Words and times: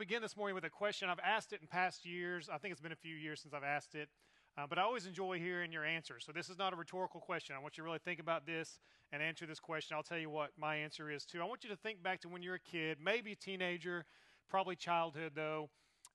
to 0.00 0.06
begin 0.06 0.22
this 0.22 0.34
morning 0.34 0.54
with 0.54 0.64
a 0.64 0.70
question. 0.70 1.10
I've 1.10 1.20
asked 1.22 1.52
it 1.52 1.60
in 1.60 1.66
past 1.66 2.06
years. 2.06 2.48
I 2.50 2.56
think 2.56 2.72
it's 2.72 2.80
been 2.80 2.90
a 2.90 2.96
few 2.96 3.14
years 3.14 3.42
since 3.42 3.52
I've 3.52 3.64
asked 3.64 3.94
it. 3.94 4.08
Uh, 4.56 4.62
but 4.66 4.78
I 4.78 4.82
always 4.82 5.04
enjoy 5.04 5.38
hearing 5.38 5.70
your 5.70 5.84
answers. 5.84 6.24
So 6.24 6.32
this 6.32 6.48
is 6.48 6.56
not 6.56 6.72
a 6.72 6.76
rhetorical 6.76 7.20
question. 7.20 7.54
I 7.54 7.58
want 7.58 7.76
you 7.76 7.82
to 7.82 7.84
really 7.84 7.98
think 8.02 8.18
about 8.18 8.46
this 8.46 8.78
and 9.12 9.22
answer 9.22 9.44
this 9.44 9.60
question. 9.60 9.94
I'll 9.94 10.02
tell 10.02 10.16
you 10.16 10.30
what 10.30 10.52
my 10.56 10.74
answer 10.76 11.10
is 11.10 11.26
too. 11.26 11.42
I 11.42 11.44
want 11.44 11.64
you 11.64 11.68
to 11.68 11.76
think 11.76 12.02
back 12.02 12.22
to 12.22 12.30
when 12.30 12.42
you 12.42 12.48
were 12.48 12.56
a 12.56 12.70
kid, 12.70 12.96
maybe 13.04 13.32
a 13.32 13.36
teenager, 13.36 14.06
probably 14.48 14.74
childhood 14.74 15.32
though, 15.34 15.68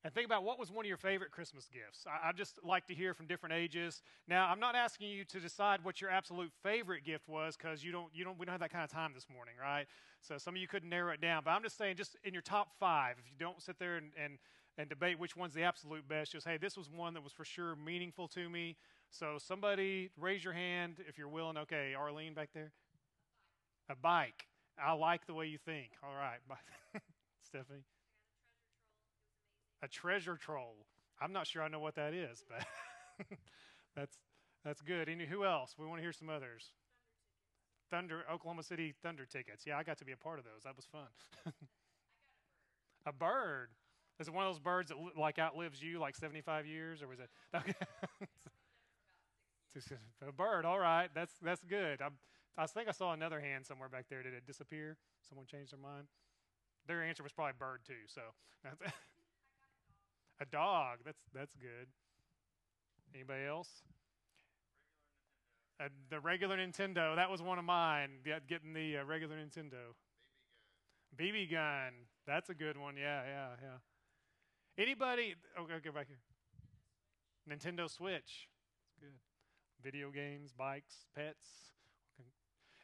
and 0.06 0.14
think 0.14 0.24
about 0.24 0.44
what 0.44 0.56
was 0.56 0.70
one 0.70 0.84
of 0.84 0.88
your 0.88 0.96
favorite 0.96 1.32
Christmas 1.32 1.68
gifts. 1.72 2.06
I, 2.06 2.28
I 2.28 2.32
just 2.32 2.60
like 2.62 2.86
to 2.86 2.94
hear 2.94 3.12
from 3.12 3.26
different 3.26 3.56
ages. 3.56 4.02
Now, 4.28 4.46
I'm 4.48 4.60
not 4.60 4.76
asking 4.76 5.08
you 5.08 5.24
to 5.24 5.40
decide 5.40 5.80
what 5.82 6.00
your 6.00 6.10
absolute 6.10 6.52
favorite 6.62 7.04
gift 7.04 7.28
was 7.28 7.56
because 7.56 7.82
you 7.82 7.90
don't, 7.90 8.06
you 8.14 8.22
don't, 8.22 8.38
we 8.38 8.46
don't 8.46 8.52
have 8.52 8.60
that 8.60 8.70
kind 8.70 8.84
of 8.84 8.90
time 8.90 9.10
this 9.12 9.26
morning, 9.28 9.54
right? 9.60 9.86
So 10.22 10.38
some 10.38 10.54
of 10.54 10.60
you 10.60 10.68
couldn't 10.68 10.90
narrow 10.90 11.12
it 11.12 11.20
down. 11.20 11.42
But 11.44 11.50
I'm 11.50 11.62
just 11.64 11.76
saying, 11.76 11.96
just 11.96 12.16
in 12.22 12.32
your 12.32 12.42
top 12.42 12.68
five, 12.78 13.16
if 13.18 13.28
you 13.28 13.34
don't 13.36 13.60
sit 13.60 13.80
there 13.80 13.96
and, 13.96 14.12
and 14.22 14.38
and 14.78 14.90
debate 14.90 15.18
which 15.18 15.34
one's 15.34 15.54
the 15.54 15.62
absolute 15.62 16.06
best. 16.06 16.32
Just, 16.32 16.46
hey, 16.46 16.58
this 16.58 16.76
was 16.76 16.90
one 16.90 17.14
that 17.14 17.24
was 17.24 17.32
for 17.32 17.46
sure 17.46 17.74
meaningful 17.76 18.28
to 18.28 18.50
me. 18.50 18.76
So 19.10 19.38
somebody 19.38 20.10
raise 20.20 20.44
your 20.44 20.52
hand 20.52 20.96
if 21.08 21.16
you're 21.16 21.30
willing. 21.30 21.56
Okay, 21.56 21.94
Arlene 21.94 22.34
back 22.34 22.50
there. 22.54 22.72
A 23.88 23.96
bike. 23.96 24.46
I 24.78 24.92
like 24.92 25.26
the 25.26 25.32
way 25.32 25.46
you 25.46 25.56
think. 25.56 25.92
All 26.02 26.14
right. 26.14 26.40
Stephanie. 27.42 27.84
A 29.82 29.88
treasure 29.88 30.36
troll. 30.36 30.86
I'm 31.20 31.32
not 31.32 31.46
sure 31.46 31.62
I 31.62 31.68
know 31.68 31.80
what 31.80 31.94
that 31.96 32.14
is, 32.14 32.44
but 32.48 32.66
that's 33.96 34.16
that's 34.64 34.82
good. 34.82 35.08
And 35.08 35.20
who 35.22 35.44
else? 35.44 35.74
We 35.78 35.86
want 35.86 35.98
to 35.98 36.02
hear 36.02 36.12
some 36.12 36.28
others. 36.28 36.72
Thunder, 37.90 38.24
Oklahoma 38.30 38.62
City 38.62 38.94
Thunder 39.02 39.24
tickets. 39.24 39.64
Yeah, 39.66 39.78
I 39.78 39.84
got 39.84 39.98
to 39.98 40.04
be 40.04 40.12
a 40.12 40.16
part 40.16 40.38
of 40.38 40.44
those. 40.44 40.64
That 40.64 40.74
was 40.76 40.86
fun. 40.86 41.06
a 43.06 43.12
bird. 43.12 43.68
Is 44.18 44.28
it 44.28 44.34
one 44.34 44.46
of 44.46 44.52
those 44.52 44.60
birds 44.60 44.90
that 44.90 44.96
like 45.18 45.38
outlives 45.38 45.82
you 45.82 45.98
like 45.98 46.16
75 46.16 46.66
years, 46.66 47.02
or 47.02 47.08
was 47.08 47.20
it? 47.20 47.30
Okay. 47.54 47.74
a 50.26 50.32
bird. 50.32 50.64
All 50.64 50.78
right, 50.78 51.10
that's 51.14 51.34
that's 51.42 51.62
good. 51.62 52.00
I, 52.00 52.08
I 52.56 52.66
think 52.66 52.88
I 52.88 52.92
saw 52.92 53.12
another 53.12 53.40
hand 53.40 53.66
somewhere 53.66 53.90
back 53.90 54.06
there. 54.08 54.22
Did 54.22 54.32
it 54.32 54.46
disappear? 54.46 54.96
Someone 55.28 55.44
changed 55.46 55.72
their 55.72 55.78
mind. 55.78 56.06
Their 56.86 57.04
answer 57.04 57.22
was 57.22 57.32
probably 57.32 57.52
bird 57.58 57.80
too. 57.86 58.06
So 58.06 58.22
a 60.40 60.44
dog. 60.44 60.98
That's 61.04 61.22
that's 61.34 61.54
good. 61.56 61.88
Anybody 63.14 63.44
else? 63.44 63.70
Uh, 65.78 65.88
the 66.10 66.20
regular 66.20 66.56
Nintendo. 66.56 67.16
That 67.16 67.30
was 67.30 67.42
one 67.42 67.58
of 67.58 67.64
mine. 67.64 68.10
Getting 68.24 68.72
the 68.72 68.98
uh, 68.98 69.04
regular 69.04 69.36
Nintendo. 69.36 69.94
BB 71.16 71.20
gun. 71.20 71.32
BB 71.46 71.50
gun. 71.50 71.92
That's 72.26 72.50
a 72.50 72.54
good 72.54 72.76
one. 72.76 72.96
Yeah, 72.96 73.22
yeah, 73.26 73.48
yeah. 73.62 74.82
Anybody? 74.82 75.34
Okay, 75.58 75.74
go 75.84 75.92
back 75.92 76.08
here. 76.08 76.18
Nintendo 77.48 77.88
Switch. 77.90 78.48
That's 78.84 78.98
good. 79.00 79.14
Video 79.82 80.10
games, 80.10 80.52
bikes, 80.52 81.06
pets. 81.14 81.46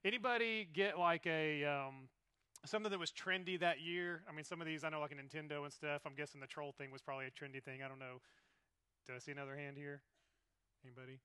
Anybody 0.04 0.68
get 0.72 0.98
like 0.98 1.26
a 1.26 1.64
um, 1.64 2.08
something 2.64 2.90
that 2.90 2.98
was 3.00 3.10
trendy 3.10 3.58
that 3.60 3.80
year? 3.80 4.22
I 4.28 4.34
mean, 4.34 4.44
some 4.44 4.60
of 4.60 4.66
these 4.66 4.84
I 4.84 4.88
know, 4.88 5.00
like 5.00 5.12
a 5.12 5.14
Nintendo 5.14 5.64
and 5.64 5.72
stuff. 5.72 6.02
I'm 6.06 6.14
guessing 6.14 6.40
the 6.40 6.46
troll 6.46 6.72
thing 6.72 6.90
was 6.90 7.02
probably 7.02 7.26
a 7.26 7.30
trendy 7.30 7.62
thing. 7.62 7.82
I 7.84 7.88
don't 7.88 7.98
know. 7.98 8.20
Did 9.06 9.16
I 9.16 9.18
see 9.18 9.32
another 9.32 9.56
hand 9.56 9.76
here? 9.76 10.02
Anybody? 10.84 11.18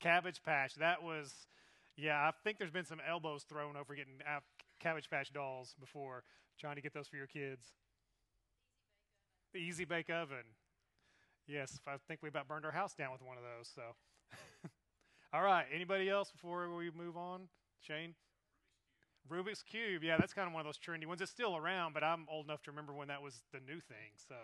Cabbage 0.00 0.42
Patch. 0.42 0.74
That 0.76 1.02
was, 1.02 1.48
yeah. 1.96 2.16
I 2.16 2.30
think 2.44 2.58
there's 2.58 2.70
been 2.70 2.84
some 2.84 3.00
elbows 3.06 3.44
thrown 3.44 3.76
over 3.76 3.94
getting 3.94 4.20
uh, 4.26 4.40
Cabbage 4.80 5.10
Patch 5.10 5.32
dolls 5.32 5.74
before, 5.78 6.24
trying 6.58 6.76
to 6.76 6.82
get 6.82 6.94
those 6.94 7.08
for 7.08 7.16
your 7.16 7.26
kids. 7.26 7.72
The 9.52 9.58
Easy 9.58 9.84
Bake 9.84 10.10
Oven. 10.10 10.44
Yes, 11.46 11.78
I 11.86 11.96
think 12.08 12.22
we 12.22 12.28
about 12.28 12.48
burned 12.48 12.64
our 12.64 12.72
house 12.72 12.94
down 12.94 13.12
with 13.12 13.22
one 13.22 13.36
of 13.36 13.44
those. 13.44 13.70
So, 13.74 13.82
all 15.32 15.42
right. 15.42 15.64
Anybody 15.72 16.10
else 16.10 16.30
before 16.30 16.74
we 16.74 16.90
move 16.90 17.16
on? 17.16 17.42
Shane. 17.80 18.14
Rubik's 19.28 19.62
Cube. 19.62 20.02
Yeah, 20.02 20.16
that's 20.16 20.32
kind 20.32 20.46
of 20.48 20.54
one 20.54 20.60
of 20.60 20.66
those 20.66 20.78
trendy 20.78 21.06
ones. 21.06 21.20
It's 21.20 21.30
still 21.30 21.56
around, 21.56 21.92
but 21.94 22.02
I'm 22.04 22.26
old 22.30 22.46
enough 22.46 22.62
to 22.64 22.70
remember 22.70 22.92
when 22.92 23.08
that 23.08 23.22
was 23.22 23.42
the 23.52 23.60
new 23.60 23.80
thing. 23.80 24.14
So, 24.28 24.34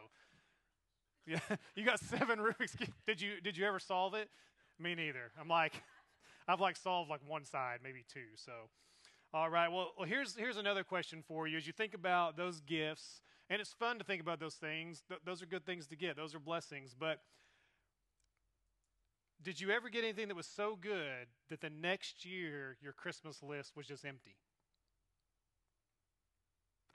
yeah, 1.26 1.56
you 1.75 1.84
got 1.84 2.00
seven 2.00 2.38
Rubik's 2.38 2.75
Cube. 2.75 2.92
Did 3.06 3.21
you 3.21 3.41
did 3.41 3.56
you 3.56 3.66
ever 3.66 3.78
solve 3.78 4.15
it? 4.15 4.28
Me 4.78 4.94
neither. 4.94 5.32
I'm 5.41 5.48
like, 5.48 5.72
I've 6.48 6.60
like 6.60 6.76
solved 6.76 7.10
like 7.10 7.21
one 7.26 7.44
side, 7.44 7.81
maybe 7.82 8.04
two. 8.12 8.37
So, 8.37 8.53
all 9.34 9.50
right. 9.50 9.71
Well, 9.71 9.92
well, 9.97 10.09
here's 10.09 10.37
here's 10.37 10.56
another 10.56 10.84
question 10.84 11.22
for 11.26 11.47
you. 11.47 11.56
As 11.56 11.66
you 11.66 11.72
think 11.72 11.94
about 11.94 12.37
those 12.37 12.60
gifts, 12.60 13.22
and 13.50 13.60
it's 13.60 13.72
fun 13.72 13.98
to 13.98 14.04
think 14.04 14.21
about 14.21 14.41
those 14.41 14.54
things. 14.54 15.03
Th- 15.09 15.21
those 15.25 15.42
are 15.42 15.47
good 15.47 15.66
things 15.66 15.87
to 15.88 15.97
get. 15.97 16.16
Those 16.16 16.34
are 16.34 16.41
blessings. 16.41 16.94
But 16.98 17.21
did 19.42 19.60
you 19.60 19.71
ever 19.71 19.88
get 19.88 20.04
anything 20.04 20.28
that 20.28 20.37
was 20.37 20.47
so 20.47 20.76
good 20.81 21.26
that 21.48 21.60
the 21.60 21.71
next 21.71 22.25
year 22.25 22.76
your 22.81 22.92
Christmas 22.92 23.42
list 23.42 23.76
was 23.76 23.87
just 23.87 24.04
empty? 24.04 24.37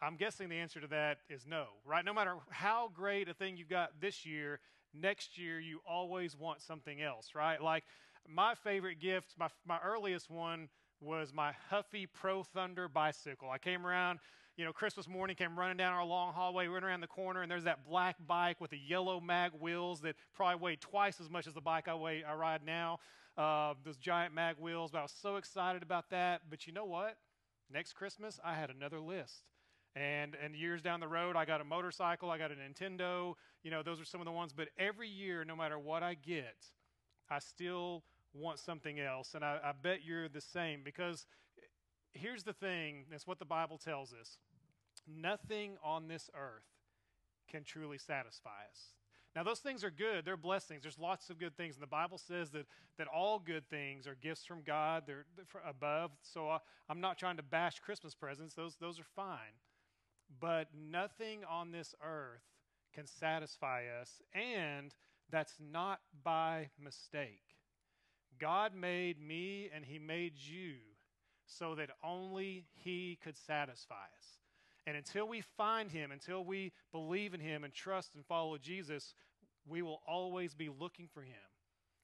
I'm 0.02 0.16
guessing 0.16 0.50
the 0.50 0.56
answer 0.56 0.80
to 0.80 0.88
that 0.88 1.19
is 1.30 1.46
no, 1.47 1.66
right? 1.85 2.06
No 2.06 2.13
matter 2.13 2.35
how 2.50 2.91
great 2.94 3.30
a 3.30 3.34
thing 3.34 3.58
you 3.58 3.66
got 3.66 4.00
this 4.00 4.25
year, 4.25 4.59
next 4.94 5.38
year 5.38 5.59
you 5.59 5.80
always 5.88 6.35
want 6.35 6.62
something 6.62 7.02
else, 7.02 7.31
right? 7.34 7.62
Like 7.62 7.84
my 8.28 8.53
favorite 8.53 9.00
gift, 9.00 9.34
my, 9.40 9.47
my 9.66 9.80
earliest 9.84 10.30
one 10.30 10.69
was 11.02 11.34
my 11.34 11.53
Huffy 11.69 12.06
Pro 12.06 12.44
Thunder 12.44 12.88
bicycle. 12.88 13.50
I 13.50 13.58
came 13.58 13.88
around, 13.88 14.19
you 14.56 14.66
know, 14.66 14.74
Christmas 14.74 15.08
morning, 15.08 15.35
came 15.35 15.58
running 15.58 15.78
down 15.78 15.94
our 15.94 16.06
long 16.06 16.31
hallway, 16.31 16.68
went 16.68 16.85
around 16.85 17.02
the 17.02 17.08
corner, 17.08 17.41
and 17.41 17.50
there's 17.50 17.64
that 17.64 17.88
black 17.88 18.18
bike 18.28 18.62
with 18.62 18.72
the 18.72 18.79
yellow 18.79 19.19
mag 19.19 19.52
wheels 19.59 20.02
that 20.02 20.16
probably 20.35 20.62
weighed 20.62 20.81
twice 20.81 21.19
as 21.19 21.29
much 21.29 21.47
as 21.47 21.53
the 21.53 21.62
bike 21.62 21.88
I, 21.88 21.96
weigh, 21.96 22.24
I 22.24 22.35
ride 22.35 22.62
now. 22.64 23.00
Uh, 23.35 23.74
those 23.84 23.97
giant 23.97 24.34
mag 24.34 24.56
wheels, 24.59 24.91
but 24.91 25.00
I 25.00 25.03
was 25.03 25.14
so 25.22 25.35
excited 25.38 25.84
about 25.84 26.09
that. 26.12 26.41
But 26.50 26.68
you 26.68 26.74
know 26.74 26.85
what? 26.85 27.18
Next 27.72 27.94
Christmas, 27.94 28.40
I 28.44 28.56
had 28.56 28.69
another 28.69 29.00
list. 29.00 29.44
And, 29.97 30.35
and 30.44 30.56
years 30.56 30.81
down 30.81 31.00
the 31.00 31.08
road, 31.08 31.35
I 31.35 31.46
got 31.46 31.59
a 31.59 31.63
motorcycle, 31.63 32.30
I 32.30 32.38
got 32.38 32.52
a 32.52 32.56
Nintendo. 32.56 33.34
You 33.63 33.72
know, 33.72 33.81
those 33.81 34.00
are 34.00 34.06
some 34.06 34.22
of 34.22 34.25
the 34.25 34.31
ones. 34.31 34.53
But 34.53 34.68
every 34.78 35.09
year, 35.09 35.44
no 35.44 35.56
matter 35.56 35.80
what 35.80 36.03
I 36.03 36.13
get, 36.13 36.56
I 37.31 37.40
still 37.40 38.03
want 38.34 38.59
something 38.59 39.00
else. 39.00 39.34
And 39.34 39.44
I, 39.44 39.59
I 39.63 39.72
bet 39.72 40.00
you're 40.06 40.30
the 40.30 40.41
same 40.41 40.81
because 40.84 41.25
here's 42.13 42.44
the 42.44 42.53
thing 42.53 43.06
that's 43.09 43.25
what 43.25 43.40
the 43.40 43.46
Bible 43.46 43.78
tells 43.78 44.13
us 44.13 44.38
nothing 45.08 45.78
on 45.84 46.08
this 46.08 46.29
earth 46.35 46.66
can 47.50 47.64
truly 47.64 47.97
satisfy 47.97 48.66
us. 48.69 48.94
Now, 49.35 49.44
those 49.44 49.59
things 49.59 49.84
are 49.84 49.91
good. 49.91 50.25
They're 50.25 50.38
blessings. 50.38 50.81
There's 50.84 51.00
lots 51.00 51.29
of 51.29 51.40
good 51.40 51.56
things. 51.56 51.75
And 51.75 51.84
the 51.84 51.88
Bible 51.88 52.18
says 52.18 52.50
that, 52.52 52.66
that 52.97 53.08
all 53.08 53.40
good 53.40 53.69
things 53.69 54.06
are 54.06 54.16
gifts 54.16 54.46
from 54.46 54.64
God, 54.64 55.03
they're, 55.06 55.25
they're 55.35 55.62
above. 55.68 56.12
So 56.24 56.50
I, 56.50 56.58
I'm 56.90 57.02
not 57.02 57.18
trying 57.18 57.38
to 57.38 57.44
bash 57.44 57.79
Christmas 57.79 58.16
presents, 58.16 58.53
those, 58.53 58.75
those 58.79 59.00
are 59.00 59.06
fine. 59.16 59.53
But 60.40 60.68
nothing 60.76 61.42
on 61.50 61.72
this 61.72 61.96
earth 62.04 62.44
can 62.94 63.08
satisfy 63.08 63.84
us, 64.02 64.22
and 64.34 64.94
that's 65.30 65.56
not 65.60 66.00
by 66.24 66.70
mistake. 66.80 67.44
God 68.40 68.74
made 68.76 69.20
me 69.22 69.70
and 69.74 69.86
He 69.86 70.00
made 70.00 70.34
you 70.36 70.76
so 71.46 71.76
that 71.76 71.90
only 72.04 72.66
He 72.74 73.18
could 73.24 73.38
satisfy 73.38 73.96
us. 73.96 74.40
And 74.86 74.96
until 74.96 75.28
we 75.28 75.42
find 75.42 75.92
Him, 75.92 76.12
until 76.12 76.44
we 76.44 76.72
believe 76.92 77.34
in 77.34 77.40
Him 77.40 77.64
and 77.64 77.74
trust 77.74 78.16
and 78.16 78.26
follow 78.26 78.58
Jesus, 78.58 79.14
we 79.68 79.82
will 79.82 80.02
always 80.08 80.54
be 80.54 80.70
looking 80.70 81.08
for 81.14 81.22
Him. 81.22 81.36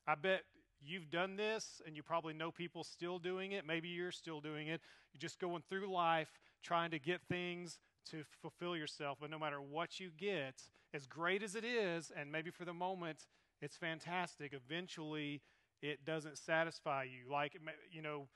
I 0.08 0.16
bet 0.16 0.42
you've 0.82 1.10
done 1.10 1.36
this 1.36 1.82
and 1.86 1.96
you 1.96 2.04
probably 2.04 2.34
know 2.34 2.52
people 2.52 2.84
still 2.84 3.20
doing 3.20 3.54
it. 3.54 3.66
Maybe 3.66 3.88
you're 3.88 4.12
still 4.12 4.42
doing 4.42 4.68
it. 4.68 4.82
You're 5.14 5.22
just 5.22 5.40
going 5.40 5.64
through 5.70 5.92
life 5.92 6.30
trying 6.62 6.92
to 6.92 7.00
get 7.00 7.22
things 7.30 7.80
to 8.12 8.24
fulfill 8.42 8.76
yourself. 8.76 9.18
But 9.22 9.30
no 9.30 9.40
matter 9.40 9.62
what 9.62 10.00
you 10.00 10.10
get, 10.18 10.56
as 10.94 11.06
great 11.06 11.44
as 11.44 11.56
it 11.56 11.64
is, 11.64 12.12
and 12.16 12.32
maybe 12.32 12.50
for 12.52 12.66
the 12.66 12.74
moment 12.74 13.26
it's 13.62 13.78
fantastic, 13.78 14.54
eventually 14.54 15.42
it 15.82 16.06
doesn't 16.06 16.38
satisfy 16.38 17.04
you. 17.04 17.32
Like, 17.32 17.58
you 17.92 18.02
know, 18.02 18.28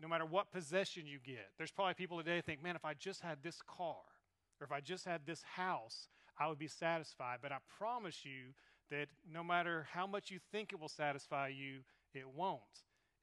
no 0.00 0.08
matter 0.08 0.24
what 0.24 0.52
possession 0.52 1.06
you 1.06 1.18
get, 1.24 1.50
there's 1.58 1.70
probably 1.70 1.94
people 1.94 2.18
today 2.18 2.40
think, 2.40 2.62
man, 2.62 2.76
if 2.76 2.84
I 2.84 2.94
just 2.94 3.20
had 3.20 3.38
this 3.42 3.60
car 3.66 3.96
or 4.60 4.64
if 4.64 4.72
I 4.72 4.80
just 4.80 5.04
had 5.04 5.26
this 5.26 5.42
house, 5.42 6.08
I 6.38 6.48
would 6.48 6.58
be 6.58 6.68
satisfied. 6.68 7.38
But 7.42 7.52
I 7.52 7.58
promise 7.78 8.24
you 8.24 8.54
that 8.90 9.08
no 9.30 9.42
matter 9.42 9.86
how 9.92 10.06
much 10.06 10.30
you 10.30 10.38
think 10.52 10.72
it 10.72 10.80
will 10.80 10.88
satisfy 10.88 11.48
you, 11.48 11.80
it 12.14 12.28
won't. 12.28 12.60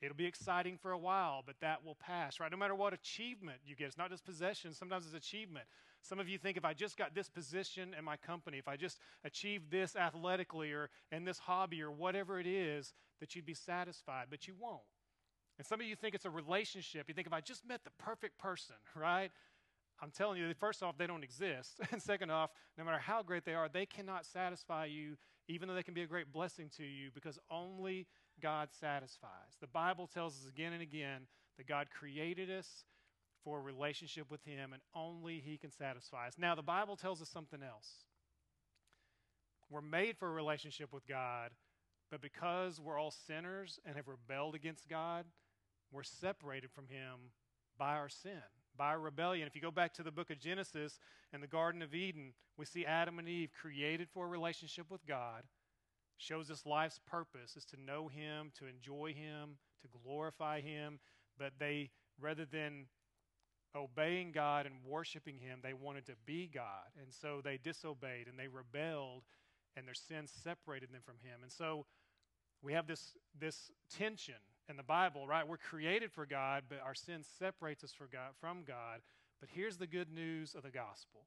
It'll 0.04 0.18
be 0.18 0.26
exciting 0.26 0.78
for 0.78 0.92
a 0.92 0.98
while, 0.98 1.44
but 1.46 1.56
that 1.62 1.86
will 1.86 1.96
pass, 1.96 2.40
right? 2.42 2.52
No 2.52 2.58
matter 2.58 2.76
what 2.76 2.94
achievement 2.94 3.60
you 3.66 3.74
get, 3.74 3.88
it's 3.88 3.98
not 3.98 4.10
just 4.10 4.26
possession, 4.26 4.74
sometimes 4.74 5.06
it's 5.06 5.16
achievement. 5.16 5.66
Some 6.02 6.20
of 6.20 6.28
you 6.28 6.38
think 6.38 6.58
if 6.58 6.66
I 6.66 6.74
just 6.74 6.98
got 6.98 7.16
this 7.16 7.30
position 7.30 7.96
in 7.98 8.04
my 8.04 8.18
company, 8.18 8.58
if 8.58 8.68
I 8.68 8.76
just 8.76 9.00
achieved 9.24 9.72
this 9.72 9.96
athletically 9.96 10.74
or 10.74 10.90
in 11.14 11.24
this 11.24 11.40
hobby 11.40 11.82
or 11.82 11.90
whatever 11.90 12.38
it 12.38 12.48
is, 12.48 12.94
that 13.22 13.34
you'd 13.34 13.46
be 13.46 13.54
satisfied, 13.54 14.26
but 14.30 14.46
you 14.46 14.56
won't. 14.60 14.82
And 15.58 15.66
some 15.66 15.80
of 15.80 15.88
you 15.88 15.96
think 15.96 16.16
it's 16.16 16.26
a 16.26 16.30
relationship. 16.30 17.06
You 17.08 17.14
think 17.14 17.28
if 17.28 17.34
I 17.34 17.40
just 17.40 17.66
met 17.66 17.86
the 17.86 17.92
perfect 17.98 18.38
person, 18.38 18.76
right? 18.96 19.32
I'm 20.02 20.12
telling 20.12 20.38
you, 20.38 20.54
first 20.54 20.84
off, 20.84 20.98
they 20.98 21.08
don't 21.08 21.24
exist. 21.24 21.80
And 21.94 22.02
second 22.02 22.30
off, 22.30 22.50
no 22.78 22.84
matter 22.84 23.00
how 23.00 23.24
great 23.24 23.46
they 23.46 23.54
are, 23.54 23.70
they 23.70 23.86
cannot 23.86 24.26
satisfy 24.26 24.86
you, 24.86 25.16
even 25.48 25.70
though 25.70 25.76
they 25.76 25.84
can 25.84 25.94
be 25.94 26.02
a 26.02 26.08
great 26.08 26.34
blessing 26.34 26.70
to 26.76 26.84
you, 26.84 27.10
because 27.14 27.40
only 27.50 28.08
God 28.41 28.69
satisfies. 28.80 29.57
The 29.62 29.68
Bible 29.68 30.07
tells 30.07 30.33
us 30.33 30.47
again 30.47 30.74
and 30.74 30.81
again 30.81 31.27
that 31.57 31.68
God 31.68 31.88
created 31.97 32.50
us 32.50 32.85
for 33.44 33.59
a 33.59 33.62
relationship 33.62 34.31
with 34.31 34.44
Him, 34.45 34.71
and 34.71 34.81
only 34.95 35.41
He 35.45 35.57
can 35.57 35.71
satisfy 35.71 36.27
us. 36.27 36.35
Now, 36.38 36.56
the 36.56 36.62
Bible 36.62 36.95
tells 36.95 37.21
us 37.21 37.30
something 37.30 37.62
else. 37.62 37.89
We're 39.69 39.81
made 39.81 40.18
for 40.18 40.30
a 40.30 40.33
relationship 40.33 40.94
with 40.94 41.06
God, 41.07 41.51
but 42.09 42.21
because 42.21 42.80
we're 42.80 43.00
all 43.00 43.12
sinners 43.12 43.80
and 43.85 43.95
have 43.95 44.07
rebelled 44.07 44.56
against 44.56 44.88
God, 44.88 45.25
we're 45.91 46.03
separated 46.03 46.71
from 46.71 46.88
Him 46.88 47.31
by 47.77 47.95
our 47.95 48.09
sin, 48.09 48.41
by 48.77 48.88
our 48.88 49.00
rebellion. 49.00 49.47
If 49.47 49.56
you 49.56 49.62
go 49.62 49.71
back 49.71 49.94
to 49.95 50.03
the 50.03 50.12
book 50.12 50.30
of 50.30 50.39
Genesis 50.39 51.00
and 51.33 51.44
the 51.44 51.47
Garden 51.47 51.81
of 51.81 51.94
Eden, 51.94 52.33
we 52.57 52.65
see 52.65 52.85
Adam 52.85 53.19
and 53.19 53.27
Eve 53.27 53.51
created 53.59 54.07
for 54.13 54.25
a 54.25 54.30
relationship 54.30 54.89
with 54.89 55.06
God. 55.06 55.44
Shows 56.18 56.50
us 56.50 56.65
life's 56.65 57.00
purpose 57.06 57.56
is 57.56 57.65
to 57.65 57.81
know 57.81 58.07
Him, 58.07 58.51
to 58.60 58.65
enjoy 58.68 59.13
Him, 59.13 59.57
to 59.81 59.88
glorify 60.04 60.62
Him. 60.62 61.00
But 61.38 61.54
they, 61.60 61.89
rather 62.19 62.45
than 62.45 62.86
obeying 63.75 64.31
God 64.31 64.65
and 64.65 64.75
worshiping 64.88 65.39
Him, 65.39 65.60
they 65.62 65.74
wanted 65.74 66.06
to 66.06 66.13
be 66.25 66.50
God. 66.54 66.92
And 67.01 67.13
so 67.13 67.42
they 67.44 67.57
disobeyed 67.62 68.27
and 68.27 68.38
they 68.38 68.48
rebelled, 68.48 69.24
and 69.75 69.88
their 69.88 69.95
sin 69.95 70.27
separated 70.27 70.94
them 70.94 71.01
from 71.04 71.15
Him. 71.24 71.39
And 71.42 71.51
so 71.51 71.86
we 72.62 72.74
have 72.74 72.88
this, 72.88 73.16
this 73.39 73.71
tension 73.89 74.36
in 74.69 74.77
the 74.77 74.83
Bible, 74.83 75.27
right? 75.27 75.48
We're 75.48 75.57
created 75.57 76.12
for 76.12 76.25
God, 76.25 76.63
but 76.69 76.80
our 76.83 76.95
sin 76.95 77.24
separates 77.38 77.83
us 77.83 77.94
God, 78.12 78.31
from 78.39 78.63
God. 78.66 79.01
But 79.39 79.50
here's 79.51 79.77
the 79.77 79.88
good 79.88 80.12
news 80.13 80.56
of 80.56 80.63
the 80.63 80.71
gospel, 80.71 81.25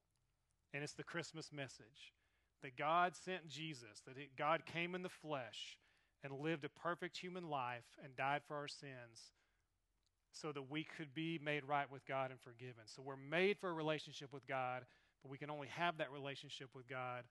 and 0.72 0.82
it's 0.82 0.94
the 0.94 1.04
Christmas 1.04 1.52
message 1.52 2.14
that 2.62 2.76
God 2.76 3.14
sent 3.14 3.48
Jesus, 3.48 4.02
that 4.06 4.16
it, 4.16 4.30
God 4.36 4.64
came 4.66 4.94
in 4.94 5.02
the 5.02 5.08
flesh 5.08 5.78
and 6.24 6.40
lived 6.40 6.64
a 6.64 6.68
perfect 6.68 7.16
human 7.16 7.48
life 7.48 7.84
and 8.02 8.16
died 8.16 8.42
for 8.46 8.56
our 8.56 8.68
sins 8.68 9.32
so 10.32 10.52
that 10.52 10.70
we 10.70 10.84
could 10.84 11.14
be 11.14 11.40
made 11.42 11.64
right 11.64 11.90
with 11.90 12.06
God 12.06 12.30
and 12.30 12.40
forgiven. 12.40 12.84
So 12.86 13.02
we're 13.02 13.16
made 13.16 13.58
for 13.58 13.70
a 13.70 13.72
relationship 13.72 14.32
with 14.32 14.46
God, 14.46 14.84
but 15.22 15.30
we 15.30 15.38
can 15.38 15.50
only 15.50 15.68
have 15.68 15.98
that 15.98 16.12
relationship 16.12 16.68
with 16.74 16.88
God 16.88 17.24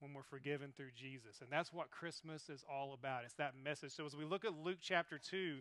when 0.00 0.12
we're 0.12 0.22
forgiven 0.22 0.72
through 0.76 0.90
Jesus. 0.94 1.40
And 1.40 1.50
that's 1.50 1.72
what 1.72 1.90
Christmas 1.90 2.48
is 2.48 2.64
all 2.70 2.94
about. 2.94 3.24
It's 3.24 3.34
that 3.34 3.54
message. 3.62 3.92
So 3.92 4.06
as 4.06 4.16
we 4.16 4.24
look 4.24 4.44
at 4.44 4.52
Luke 4.56 4.78
chapter 4.80 5.18
2, 5.18 5.58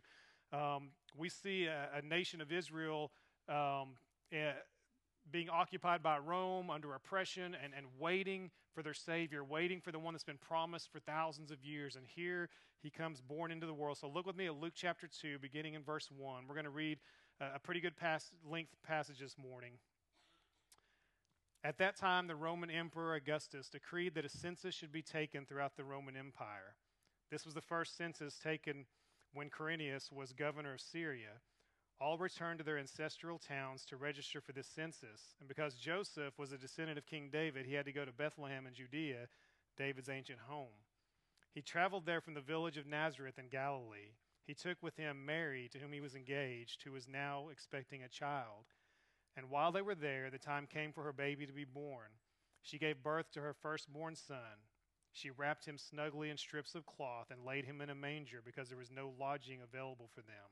um, 0.53 0.89
we 1.17 1.29
see 1.29 1.65
a, 1.65 1.89
a, 1.97 2.01
nation 2.01 2.39
of 2.39 2.51
Israel 2.51 3.11
um, 3.49 3.95
uh, 4.33 4.53
being 5.31 5.49
occupied 5.49 6.03
by 6.03 6.17
Rome 6.17 6.69
under 6.69 6.93
oppression 6.93 7.55
and, 7.61 7.73
and 7.75 7.85
waiting 7.99 8.51
for 8.73 8.83
their 8.83 8.93
Savior, 8.93 9.43
waiting 9.43 9.81
for 9.81 9.91
the 9.91 9.99
one 9.99 10.13
that's 10.13 10.23
been 10.23 10.37
promised 10.37 10.91
for 10.91 10.99
thousands 10.99 11.51
of 11.51 11.63
years. 11.63 11.95
And 11.95 12.05
here 12.05 12.49
he 12.81 12.89
comes 12.89 13.21
born 13.21 13.51
into 13.51 13.65
the 13.65 13.73
world. 13.73 13.97
So 13.97 14.07
look 14.07 14.25
with 14.25 14.35
me 14.35 14.45
at 14.45 14.55
Luke 14.55 14.73
chapter 14.75 15.07
2, 15.07 15.39
beginning 15.39 15.73
in 15.73 15.83
verse 15.83 16.09
1. 16.15 16.43
We're 16.47 16.55
going 16.55 16.65
to 16.65 16.69
read 16.69 16.99
a, 17.41 17.55
a 17.55 17.59
pretty 17.59 17.81
good 17.81 17.97
pass, 17.97 18.31
length 18.49 18.75
passage 18.85 19.19
this 19.19 19.35
morning. 19.37 19.73
At 21.63 21.79
that 21.79 21.95
time, 21.95 22.27
the 22.27 22.35
Roman 22.35 22.69
Emperor 22.69 23.15
Augustus 23.15 23.69
decreed 23.69 24.13
that 24.13 24.25
a 24.25 24.29
census 24.29 24.75
should 24.75 24.91
be 24.91 25.01
taken 25.01 25.45
throughout 25.45 25.75
the 25.75 25.83
Roman 25.83 26.15
Empire. 26.15 26.75
This 27.31 27.43
was 27.43 27.55
the 27.55 27.61
first 27.61 27.97
census 27.97 28.37
taken 28.37 28.85
when 29.33 29.49
Quirinius 29.49 30.11
was 30.11 30.31
governor 30.31 30.73
of 30.75 30.81
Syria. 30.81 31.41
All 32.01 32.17
returned 32.17 32.59
to 32.59 32.65
their 32.65 32.77
ancestral 32.77 33.39
towns 33.39 33.85
to 33.85 33.95
register 33.95 34.41
for 34.41 34.51
this 34.51 34.67
census. 34.67 35.35
And 35.39 35.47
because 35.47 35.75
Joseph 35.75 36.37
was 36.37 36.51
a 36.51 36.57
descendant 36.57 36.97
of 36.97 37.05
King 37.05 37.29
David, 37.31 37.65
he 37.65 37.73
had 37.73 37.85
to 37.85 37.93
go 37.93 38.03
to 38.03 38.11
Bethlehem 38.11 38.67
in 38.67 38.73
Judea, 38.73 39.27
David's 39.77 40.09
ancient 40.09 40.39
home. 40.47 40.83
He 41.53 41.61
traveled 41.61 42.05
there 42.05 42.19
from 42.19 42.33
the 42.33 42.41
village 42.41 42.77
of 42.77 42.85
Nazareth 42.85 43.39
in 43.39 43.47
Galilee. 43.47 44.15
He 44.45 44.53
took 44.53 44.83
with 44.83 44.97
him 44.97 45.25
Mary, 45.25 45.69
to 45.71 45.79
whom 45.79 45.93
he 45.93 46.01
was 46.01 46.15
engaged, 46.15 46.83
who 46.83 46.91
was 46.91 47.07
now 47.07 47.47
expecting 47.49 48.03
a 48.03 48.09
child. 48.09 48.65
And 49.37 49.49
while 49.49 49.71
they 49.71 49.81
were 49.81 49.95
there, 49.95 50.29
the 50.29 50.37
time 50.37 50.67
came 50.67 50.91
for 50.91 51.03
her 51.03 51.13
baby 51.13 51.45
to 51.45 51.53
be 51.53 51.65
born. 51.65 52.09
She 52.61 52.77
gave 52.77 53.03
birth 53.03 53.31
to 53.31 53.41
her 53.41 53.53
firstborn 53.53 54.15
son. 54.15 54.67
She 55.13 55.29
wrapped 55.29 55.65
him 55.65 55.77
snugly 55.77 56.29
in 56.29 56.37
strips 56.37 56.75
of 56.75 56.85
cloth 56.85 57.27
and 57.31 57.45
laid 57.45 57.63
him 57.63 57.79
in 57.79 57.89
a 57.89 57.95
manger 57.95 58.41
because 58.43 58.67
there 58.67 58.77
was 58.77 58.91
no 58.91 59.13
lodging 59.17 59.61
available 59.61 60.09
for 60.13 60.21
them. 60.21 60.51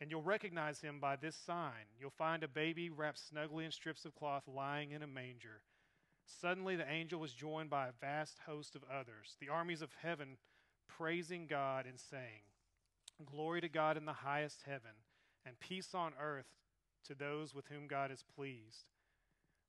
And 0.00 0.10
you'll 0.10 0.22
recognize 0.22 0.80
him 0.80 1.00
by 1.00 1.16
this 1.16 1.36
sign. 1.36 1.86
You'll 1.98 2.10
find 2.10 2.42
a 2.42 2.48
baby 2.48 2.88
wrapped 2.88 3.18
snugly 3.18 3.64
in 3.64 3.72
strips 3.72 4.04
of 4.04 4.14
cloth 4.14 4.44
lying 4.46 4.92
in 4.92 5.02
a 5.02 5.08
manger. 5.08 5.62
Suddenly, 6.40 6.76
the 6.76 6.88
angel 6.88 7.18
was 7.18 7.32
joined 7.32 7.70
by 7.70 7.88
a 7.88 7.92
vast 8.00 8.38
host 8.46 8.76
of 8.76 8.84
others, 8.84 9.36
the 9.40 9.48
armies 9.48 9.82
of 9.82 9.90
heaven, 10.02 10.36
praising 10.86 11.46
God 11.46 11.86
and 11.86 11.98
saying, 11.98 12.44
Glory 13.24 13.60
to 13.60 13.68
God 13.68 13.96
in 13.96 14.04
the 14.04 14.12
highest 14.12 14.62
heaven, 14.66 14.92
and 15.44 15.58
peace 15.58 15.94
on 15.94 16.12
earth 16.20 16.46
to 17.06 17.14
those 17.14 17.54
with 17.54 17.66
whom 17.66 17.88
God 17.88 18.12
is 18.12 18.24
pleased. 18.36 18.84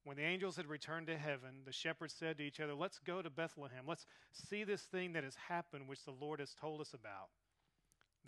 When 0.03 0.17
the 0.17 0.23
angels 0.23 0.55
had 0.55 0.67
returned 0.67 1.07
to 1.07 1.17
heaven, 1.17 1.63
the 1.65 1.71
shepherds 1.71 2.13
said 2.17 2.37
to 2.37 2.43
each 2.43 2.59
other, 2.59 2.73
Let's 2.73 2.99
go 2.99 3.21
to 3.21 3.29
Bethlehem. 3.29 3.85
Let's 3.87 4.05
see 4.31 4.63
this 4.63 4.81
thing 4.83 5.13
that 5.13 5.23
has 5.23 5.35
happened, 5.35 5.87
which 5.87 6.05
the 6.05 6.11
Lord 6.11 6.39
has 6.39 6.53
told 6.53 6.81
us 6.81 6.93
about. 6.93 7.29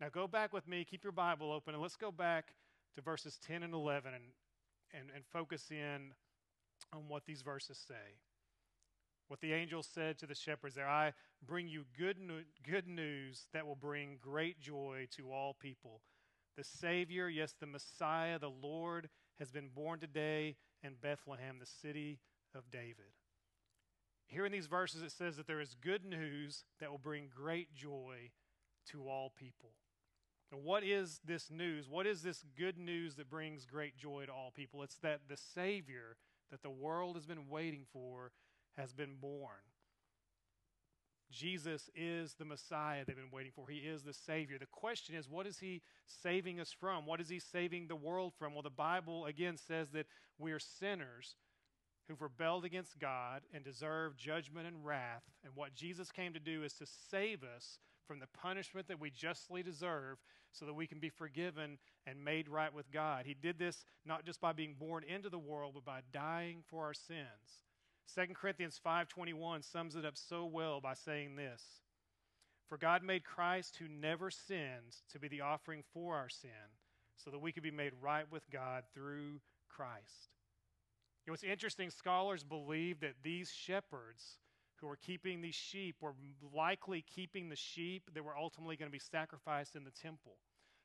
Now 0.00 0.08
go 0.08 0.28
back 0.28 0.52
with 0.52 0.68
me, 0.68 0.84
keep 0.84 1.02
your 1.02 1.12
Bible 1.12 1.52
open, 1.52 1.74
and 1.74 1.82
let's 1.82 1.96
go 1.96 2.12
back 2.12 2.54
to 2.94 3.02
verses 3.02 3.38
10 3.46 3.62
and 3.62 3.74
11 3.74 4.14
and, 4.14 4.24
and, 4.92 5.10
and 5.14 5.24
focus 5.26 5.70
in 5.70 6.12
on 6.92 7.08
what 7.08 7.26
these 7.26 7.42
verses 7.42 7.78
say. 7.86 8.16
What 9.26 9.40
the 9.40 9.52
angel 9.52 9.82
said 9.82 10.18
to 10.18 10.26
the 10.26 10.34
shepherds 10.34 10.74
there 10.74 10.88
I 10.88 11.12
bring 11.46 11.68
you 11.68 11.84
good, 11.98 12.16
good 12.68 12.86
news 12.86 13.46
that 13.52 13.66
will 13.66 13.76
bring 13.76 14.18
great 14.22 14.60
joy 14.60 15.06
to 15.16 15.30
all 15.30 15.54
people. 15.60 16.00
The 16.56 16.64
Savior, 16.64 17.28
yes, 17.28 17.54
the 17.60 17.66
Messiah, 17.66 18.38
the 18.38 18.50
Lord, 18.50 19.08
has 19.38 19.50
been 19.50 19.68
born 19.68 20.00
today 20.00 20.56
in 20.82 20.94
Bethlehem, 21.00 21.58
the 21.60 21.66
city 21.66 22.20
of 22.54 22.70
David. 22.70 23.12
Here 24.26 24.46
in 24.46 24.52
these 24.52 24.66
verses, 24.66 25.02
it 25.02 25.12
says 25.12 25.36
that 25.36 25.46
there 25.46 25.60
is 25.60 25.74
good 25.80 26.04
news 26.04 26.64
that 26.80 26.90
will 26.90 26.98
bring 26.98 27.28
great 27.34 27.74
joy 27.74 28.30
to 28.90 29.08
all 29.08 29.32
people. 29.36 29.70
What 30.50 30.82
is 30.82 31.20
this 31.24 31.50
news? 31.50 31.88
What 31.88 32.06
is 32.06 32.22
this 32.22 32.44
good 32.56 32.78
news 32.78 33.16
that 33.16 33.28
brings 33.28 33.66
great 33.66 33.96
joy 33.96 34.24
to 34.26 34.32
all 34.32 34.50
people? 34.54 34.82
It's 34.82 34.96
that 34.96 35.20
the 35.28 35.36
Savior 35.36 36.16
that 36.50 36.62
the 36.62 36.70
world 36.70 37.16
has 37.16 37.26
been 37.26 37.48
waiting 37.48 37.84
for 37.92 38.32
has 38.76 38.92
been 38.92 39.16
born. 39.20 39.60
Jesus 41.30 41.90
is 41.94 42.34
the 42.34 42.44
Messiah 42.44 43.04
they've 43.06 43.14
been 43.14 43.30
waiting 43.30 43.52
for. 43.54 43.66
He 43.68 43.78
is 43.78 44.02
the 44.02 44.14
Savior. 44.14 44.58
The 44.58 44.66
question 44.66 45.14
is, 45.14 45.28
what 45.28 45.46
is 45.46 45.58
He 45.58 45.82
saving 46.06 46.58
us 46.58 46.72
from? 46.72 47.04
What 47.04 47.20
is 47.20 47.28
He 47.28 47.38
saving 47.38 47.86
the 47.86 47.96
world 47.96 48.32
from? 48.38 48.54
Well, 48.54 48.62
the 48.62 48.70
Bible 48.70 49.26
again 49.26 49.58
says 49.58 49.90
that 49.90 50.06
we 50.38 50.52
are 50.52 50.58
sinners 50.58 51.36
who've 52.08 52.22
rebelled 52.22 52.64
against 52.64 52.98
God 52.98 53.42
and 53.52 53.62
deserve 53.62 54.16
judgment 54.16 54.66
and 54.66 54.84
wrath. 54.84 55.24
And 55.44 55.54
what 55.54 55.74
Jesus 55.74 56.10
came 56.10 56.32
to 56.32 56.40
do 56.40 56.62
is 56.62 56.72
to 56.74 56.86
save 57.10 57.42
us 57.42 57.78
from 58.08 58.18
the 58.18 58.26
punishment 58.26 58.88
that 58.88 58.98
we 58.98 59.10
justly 59.10 59.62
deserve 59.62 60.18
so 60.50 60.64
that 60.64 60.74
we 60.74 60.88
can 60.88 60.98
be 60.98 61.10
forgiven 61.10 61.78
and 62.06 62.24
made 62.24 62.48
right 62.48 62.74
with 62.74 62.90
God. 62.90 63.26
He 63.26 63.34
did 63.34 63.58
this 63.58 63.84
not 64.04 64.24
just 64.24 64.40
by 64.40 64.52
being 64.52 64.74
born 64.76 65.04
into 65.04 65.28
the 65.28 65.38
world, 65.38 65.74
but 65.74 65.84
by 65.84 66.00
dying 66.12 66.64
for 66.68 66.84
our 66.84 66.94
sins 66.94 67.62
2 68.14 68.34
Corinthians 68.34 68.78
5:21 68.78 69.62
sums 69.62 69.94
it 69.94 70.04
up 70.04 70.16
so 70.16 70.46
well 70.46 70.80
by 70.80 70.94
saying 70.94 71.36
this. 71.36 71.82
For 72.68 72.78
God 72.78 73.02
made 73.02 73.24
Christ 73.24 73.76
who 73.76 73.88
never 73.88 74.30
sinned 74.30 74.96
to 75.10 75.18
be 75.18 75.28
the 75.28 75.42
offering 75.42 75.82
for 75.82 76.16
our 76.16 76.28
sin, 76.28 76.50
so 77.16 77.30
that 77.30 77.38
we 77.38 77.52
could 77.52 77.62
be 77.62 77.70
made 77.70 77.92
right 78.00 78.30
with 78.30 78.48
God 78.50 78.84
through 78.94 79.40
Christ. 79.68 80.30
You 81.26 81.32
what's 81.32 81.44
interesting, 81.44 81.90
scholars 81.90 82.44
believe 82.44 83.00
that 83.00 83.22
these 83.22 83.52
shepherds 83.52 84.38
who 84.80 84.86
were 84.86 84.96
keeping 84.96 85.40
these 85.40 85.54
sheep 85.54 85.96
were 86.00 86.14
likely 86.54 87.04
keeping 87.14 87.48
the 87.48 87.56
sheep 87.56 88.10
that 88.14 88.24
were 88.24 88.36
ultimately 88.36 88.76
going 88.76 88.88
to 88.88 88.92
be 88.92 88.98
sacrificed 88.98 89.76
in 89.76 89.84
the 89.84 89.90
temple. 89.90 90.36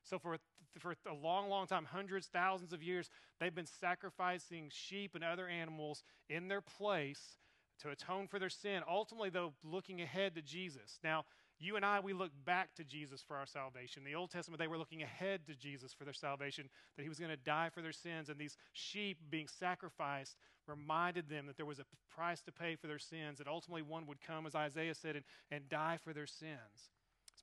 So, 0.02 0.18
for, 0.18 0.36
for 0.78 0.94
a 1.08 1.14
long, 1.14 1.48
long 1.48 1.66
time, 1.66 1.84
hundreds, 1.84 2.26
thousands 2.26 2.72
of 2.72 2.82
years, 2.82 3.08
they've 3.40 3.54
been 3.54 3.66
sacrificing 3.66 4.70
sheep 4.70 5.14
and 5.14 5.24
other 5.24 5.48
animals 5.48 6.02
in 6.28 6.48
their 6.48 6.60
place 6.60 7.38
to 7.80 7.90
atone 7.90 8.26
for 8.26 8.38
their 8.38 8.50
sin, 8.50 8.82
ultimately, 8.88 9.30
though, 9.30 9.54
looking 9.64 10.00
ahead 10.00 10.34
to 10.34 10.42
Jesus. 10.42 10.98
Now, 11.02 11.24
you 11.64 11.76
and 11.76 11.84
I, 11.84 12.00
we 12.00 12.12
look 12.12 12.30
back 12.44 12.74
to 12.74 12.84
Jesus 12.84 13.22
for 13.26 13.36
our 13.36 13.46
salvation. 13.46 14.02
In 14.04 14.12
the 14.12 14.16
Old 14.16 14.30
Testament, 14.30 14.60
they 14.60 14.68
were 14.68 14.78
looking 14.78 15.02
ahead 15.02 15.46
to 15.46 15.54
Jesus 15.54 15.92
for 15.92 16.04
their 16.04 16.12
salvation, 16.12 16.68
that 16.96 17.02
he 17.02 17.08
was 17.08 17.18
going 17.18 17.30
to 17.30 17.36
die 17.36 17.70
for 17.72 17.80
their 17.80 17.92
sins. 17.92 18.28
And 18.28 18.38
these 18.38 18.56
sheep 18.72 19.18
being 19.30 19.48
sacrificed 19.48 20.36
reminded 20.66 21.28
them 21.28 21.46
that 21.46 21.56
there 21.56 21.66
was 21.66 21.78
a 21.78 21.84
price 22.14 22.40
to 22.42 22.52
pay 22.52 22.74
for 22.74 22.86
their 22.86 22.98
sins, 22.98 23.38
that 23.38 23.48
ultimately 23.48 23.82
one 23.82 24.06
would 24.06 24.20
come, 24.20 24.46
as 24.46 24.54
Isaiah 24.54 24.94
said, 24.94 25.16
and, 25.16 25.24
and 25.50 25.68
die 25.68 25.98
for 26.02 26.12
their 26.12 26.26
sins. 26.26 26.90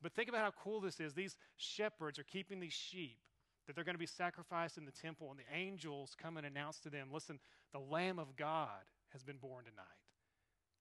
But 0.01 0.13
think 0.13 0.29
about 0.29 0.41
how 0.41 0.51
cool 0.63 0.81
this 0.81 0.99
is. 0.99 1.13
These 1.13 1.37
shepherds 1.57 2.17
are 2.17 2.23
keeping 2.23 2.59
these 2.59 2.73
sheep 2.73 3.19
that 3.67 3.75
they're 3.75 3.85
going 3.85 3.95
to 3.95 3.99
be 3.99 4.07
sacrificed 4.07 4.77
in 4.77 4.85
the 4.85 4.91
temple, 4.91 5.29
and 5.29 5.39
the 5.39 5.55
angels 5.55 6.15
come 6.19 6.37
and 6.37 6.45
announce 6.45 6.79
to 6.79 6.89
them 6.89 7.09
listen, 7.13 7.39
the 7.71 7.79
Lamb 7.79 8.19
of 8.19 8.35
God 8.35 8.81
has 9.13 9.23
been 9.23 9.37
born 9.37 9.65
tonight. 9.65 10.00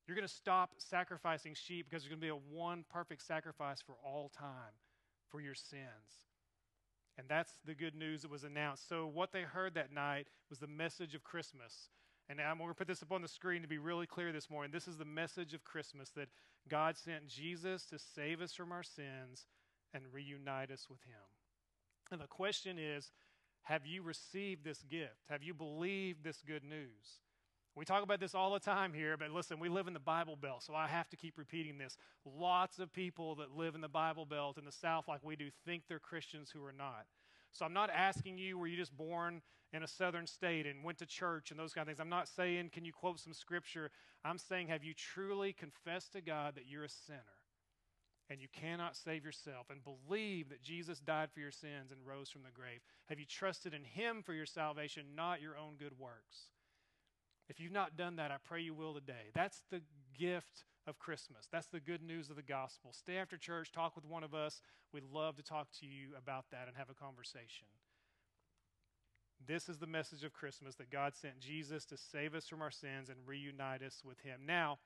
You're 0.07 0.16
going 0.16 0.26
to 0.26 0.35
stop 0.35 0.73
sacrificing 0.78 1.54
sheep 1.54 1.87
because 1.88 2.02
there's 2.02 2.11
going 2.11 2.21
to 2.21 2.25
be 2.25 2.28
a 2.28 2.57
one 2.57 2.85
perfect 2.92 3.23
sacrifice 3.23 3.80
for 3.80 3.95
all 4.04 4.28
time 4.28 4.75
for 5.30 5.40
your 5.40 5.54
sins. 5.54 6.26
And 7.19 7.28
that's 7.28 7.52
the 7.66 7.75
good 7.75 7.95
news 7.95 8.23
that 8.23 8.30
was 8.30 8.45
announced. 8.45 8.88
So, 8.88 9.07
what 9.07 9.33
they 9.33 9.42
heard 9.42 9.75
that 9.75 9.92
night 9.92 10.26
was 10.49 10.59
the 10.59 10.66
message 10.66 11.14
of 11.14 11.23
Christmas. 11.23 11.90
And 12.28 12.40
I'm 12.40 12.59
going 12.59 12.71
to 12.71 12.75
put 12.75 12.87
this 12.87 13.02
up 13.02 13.12
on 13.12 13.23
the 13.23 13.28
screen 13.28 13.61
to 13.62 13.69
be 13.69 13.78
really 13.78 14.07
clear 14.07 14.33
this 14.33 14.49
morning. 14.49 14.71
This 14.73 14.87
is 14.87 14.97
the 14.97 15.04
message 15.04 15.52
of 15.52 15.64
Christmas 15.64 16.11
that 16.11 16.28
God 16.69 16.97
sent 16.97 17.26
Jesus 17.26 17.85
to 17.87 17.99
save 17.99 18.40
us 18.40 18.54
from 18.54 18.71
our 18.71 18.85
sins 18.85 19.47
and 19.92 20.04
reunite 20.12 20.71
us 20.71 20.87
with 20.88 21.02
Him. 21.02 21.26
And 22.12 22.21
the 22.21 22.26
question 22.26 22.78
is 22.78 23.11
have 23.62 23.87
you 23.87 24.02
received 24.02 24.64
this 24.64 24.83
gift? 24.90 25.26
Have 25.28 25.42
you 25.42 25.54
believed 25.54 26.25
this 26.25 26.42
good 26.47 26.64
news? 26.64 27.21
We 27.80 27.87
talk 27.87 28.02
about 28.02 28.20
this 28.20 28.34
all 28.34 28.52
the 28.52 28.60
time 28.60 28.92
here, 28.92 29.16
but 29.16 29.30
listen, 29.30 29.58
we 29.58 29.70
live 29.70 29.87
in 29.87 29.94
the 29.94 30.00
Bible 30.00 30.37
Belt, 30.37 30.62
so 30.62 30.75
I 30.75 30.87
have 30.87 31.08
to 31.08 31.16
keep 31.16 31.38
repeating 31.38 31.78
this. 31.78 31.96
Lots 32.26 32.78
of 32.78 32.92
people 32.92 33.37
that 33.37 33.56
live 33.56 33.75
in 33.75 33.80
the 33.80 33.88
Bible 33.88 34.26
Belt 34.26 34.58
in 34.58 34.66
the 34.66 34.70
South, 34.70 35.08
like 35.08 35.25
we 35.25 35.34
do, 35.34 35.46
think 35.64 35.84
they're 35.88 35.99
Christians 35.99 36.50
who 36.50 36.62
are 36.62 36.75
not. 36.75 37.06
So 37.52 37.64
I'm 37.64 37.72
not 37.72 37.88
asking 37.88 38.37
you, 38.37 38.58
were 38.58 38.66
you 38.66 38.76
just 38.76 38.94
born 38.94 39.40
in 39.72 39.82
a 39.82 39.87
southern 39.87 40.26
state 40.26 40.66
and 40.66 40.84
went 40.84 40.99
to 40.99 41.06
church 41.06 41.50
and 41.50 41.58
those 41.58 41.72
kind 41.72 41.84
of 41.84 41.88
things? 41.88 42.00
I'm 42.00 42.10
not 42.10 42.28
saying, 42.28 42.68
can 42.75 42.84
you 42.84 42.92
quote 42.92 43.18
some 43.18 43.32
scripture? 43.32 43.90
I'm 44.26 44.37
saying, 44.37 44.68
have 44.68 44.84
you 44.84 44.92
truly 44.92 45.54
confessed 45.54 46.12
to 46.12 46.20
God 46.20 46.56
that 46.56 46.66
you're 46.68 46.84
a 46.84 46.88
sinner 46.90 47.25
and 48.28 48.42
you 48.42 48.49
cannot 48.52 48.94
save 48.94 49.25
yourself 49.25 49.68
and 49.70 49.80
believe 49.82 50.50
that 50.50 50.60
Jesus 50.60 51.00
died 51.00 51.30
for 51.32 51.40
your 51.40 51.50
sins 51.50 51.92
and 51.92 52.06
rose 52.06 52.28
from 52.28 52.42
the 52.42 52.52
grave? 52.52 52.80
Have 53.06 53.18
you 53.18 53.25
trusted 53.25 53.72
in 53.72 53.84
Him 53.84 54.22
for 54.22 54.34
your 54.34 54.44
salvation, 54.44 55.06
not 55.16 55.40
your 55.40 55.56
own 55.56 55.76
good 55.78 55.99
works? 55.99 56.50
If 57.50 57.59
you've 57.59 57.73
not 57.73 57.97
done 57.97 58.14
that, 58.16 58.30
I 58.30 58.37
pray 58.42 58.62
you 58.62 58.73
will 58.73 58.95
today. 58.95 59.33
That's 59.35 59.64
the 59.73 59.83
gift 60.16 60.64
of 60.87 61.00
Christmas. 61.00 61.49
That's 61.50 61.66
the 61.66 61.80
good 61.80 62.00
news 62.00 62.30
of 62.30 62.37
the 62.37 62.42
gospel. 62.42 62.92
Stay 62.92 63.16
after 63.16 63.37
church, 63.37 63.73
talk 63.73 63.97
with 63.97 64.07
one 64.07 64.23
of 64.23 64.35
us. 64.35 64.62
We'd 64.95 65.02
love 65.12 65.37
to 65.37 65.42
talk 65.42 65.66
to 65.80 65.87
you 65.87 66.11
about 66.16 66.45
that 66.52 66.69
and 66.69 66.76
have 66.76 66.90
a 66.90 66.95
conversation. 66.95 67.66
This 69.45 69.69
is 69.69 69.78
the 69.78 69.88
message 69.88 70.23
of 70.23 70.33
Christmas 70.33 70.76
that 70.76 70.92
God 70.92 71.16
sent 71.16 71.40
Jesus 71.40 71.85
to 71.87 71.97
save 71.97 72.37
us 72.37 72.47
from 72.47 72.62
our 72.62 72.71
sins 72.71 73.09
and 73.09 73.19
reunite 73.26 73.83
us 73.83 74.02
with 74.04 74.21
Him. 74.21 74.42
Now, 74.47 74.78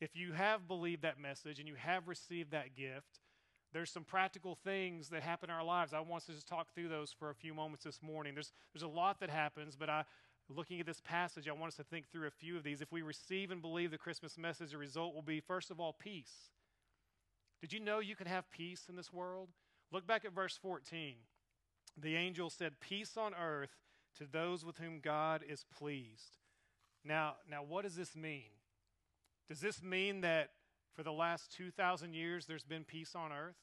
if 0.00 0.14
you 0.14 0.34
have 0.34 0.68
believed 0.68 1.02
that 1.02 1.20
message 1.20 1.58
and 1.58 1.66
you 1.66 1.74
have 1.74 2.06
received 2.06 2.52
that 2.52 2.76
gift, 2.76 3.18
there's 3.72 3.90
some 3.90 4.04
practical 4.04 4.54
things 4.54 5.08
that 5.08 5.22
happen 5.22 5.50
in 5.50 5.56
our 5.56 5.64
lives. 5.64 5.92
I 5.92 6.00
want 6.00 6.22
us 6.22 6.26
to 6.26 6.32
just 6.32 6.46
talk 6.46 6.72
through 6.72 6.88
those 6.88 7.12
for 7.12 7.30
a 7.30 7.34
few 7.34 7.52
moments 7.54 7.84
this 7.84 8.00
morning. 8.02 8.34
There's, 8.34 8.52
there's 8.72 8.82
a 8.82 8.88
lot 8.88 9.20
that 9.20 9.30
happens, 9.30 9.76
but 9.76 9.90
I, 9.90 10.04
looking 10.48 10.80
at 10.80 10.86
this 10.86 11.00
passage, 11.00 11.48
I 11.48 11.52
want 11.52 11.72
us 11.72 11.76
to 11.76 11.84
think 11.84 12.10
through 12.10 12.26
a 12.26 12.30
few 12.30 12.56
of 12.56 12.62
these. 12.62 12.80
If 12.80 12.92
we 12.92 13.02
receive 13.02 13.50
and 13.50 13.60
believe 13.60 13.90
the 13.90 13.98
Christmas 13.98 14.38
message, 14.38 14.70
the 14.72 14.78
result 14.78 15.14
will 15.14 15.22
be, 15.22 15.40
first 15.40 15.70
of 15.70 15.78
all, 15.78 15.92
peace. 15.92 16.50
Did 17.60 17.72
you 17.72 17.80
know 17.80 17.98
you 17.98 18.16
can 18.16 18.26
have 18.26 18.50
peace 18.50 18.86
in 18.88 18.96
this 18.96 19.12
world? 19.12 19.48
Look 19.90 20.06
back 20.06 20.24
at 20.24 20.32
verse 20.32 20.58
14. 20.60 21.14
The 22.00 22.16
angel 22.16 22.50
said, 22.50 22.80
Peace 22.80 23.16
on 23.16 23.34
earth 23.34 23.76
to 24.18 24.26
those 24.30 24.64
with 24.64 24.78
whom 24.78 25.00
God 25.00 25.42
is 25.46 25.64
pleased. 25.76 26.38
Now, 27.04 27.36
now 27.50 27.62
what 27.62 27.82
does 27.82 27.96
this 27.96 28.16
mean? 28.16 28.50
Does 29.48 29.60
this 29.60 29.82
mean 29.82 30.20
that 30.20 30.50
for 30.94 31.02
the 31.02 31.12
last 31.12 31.52
2,000 31.56 32.14
years 32.14 32.46
there's 32.46 32.64
been 32.64 32.84
peace 32.84 33.14
on 33.14 33.32
earth? 33.32 33.56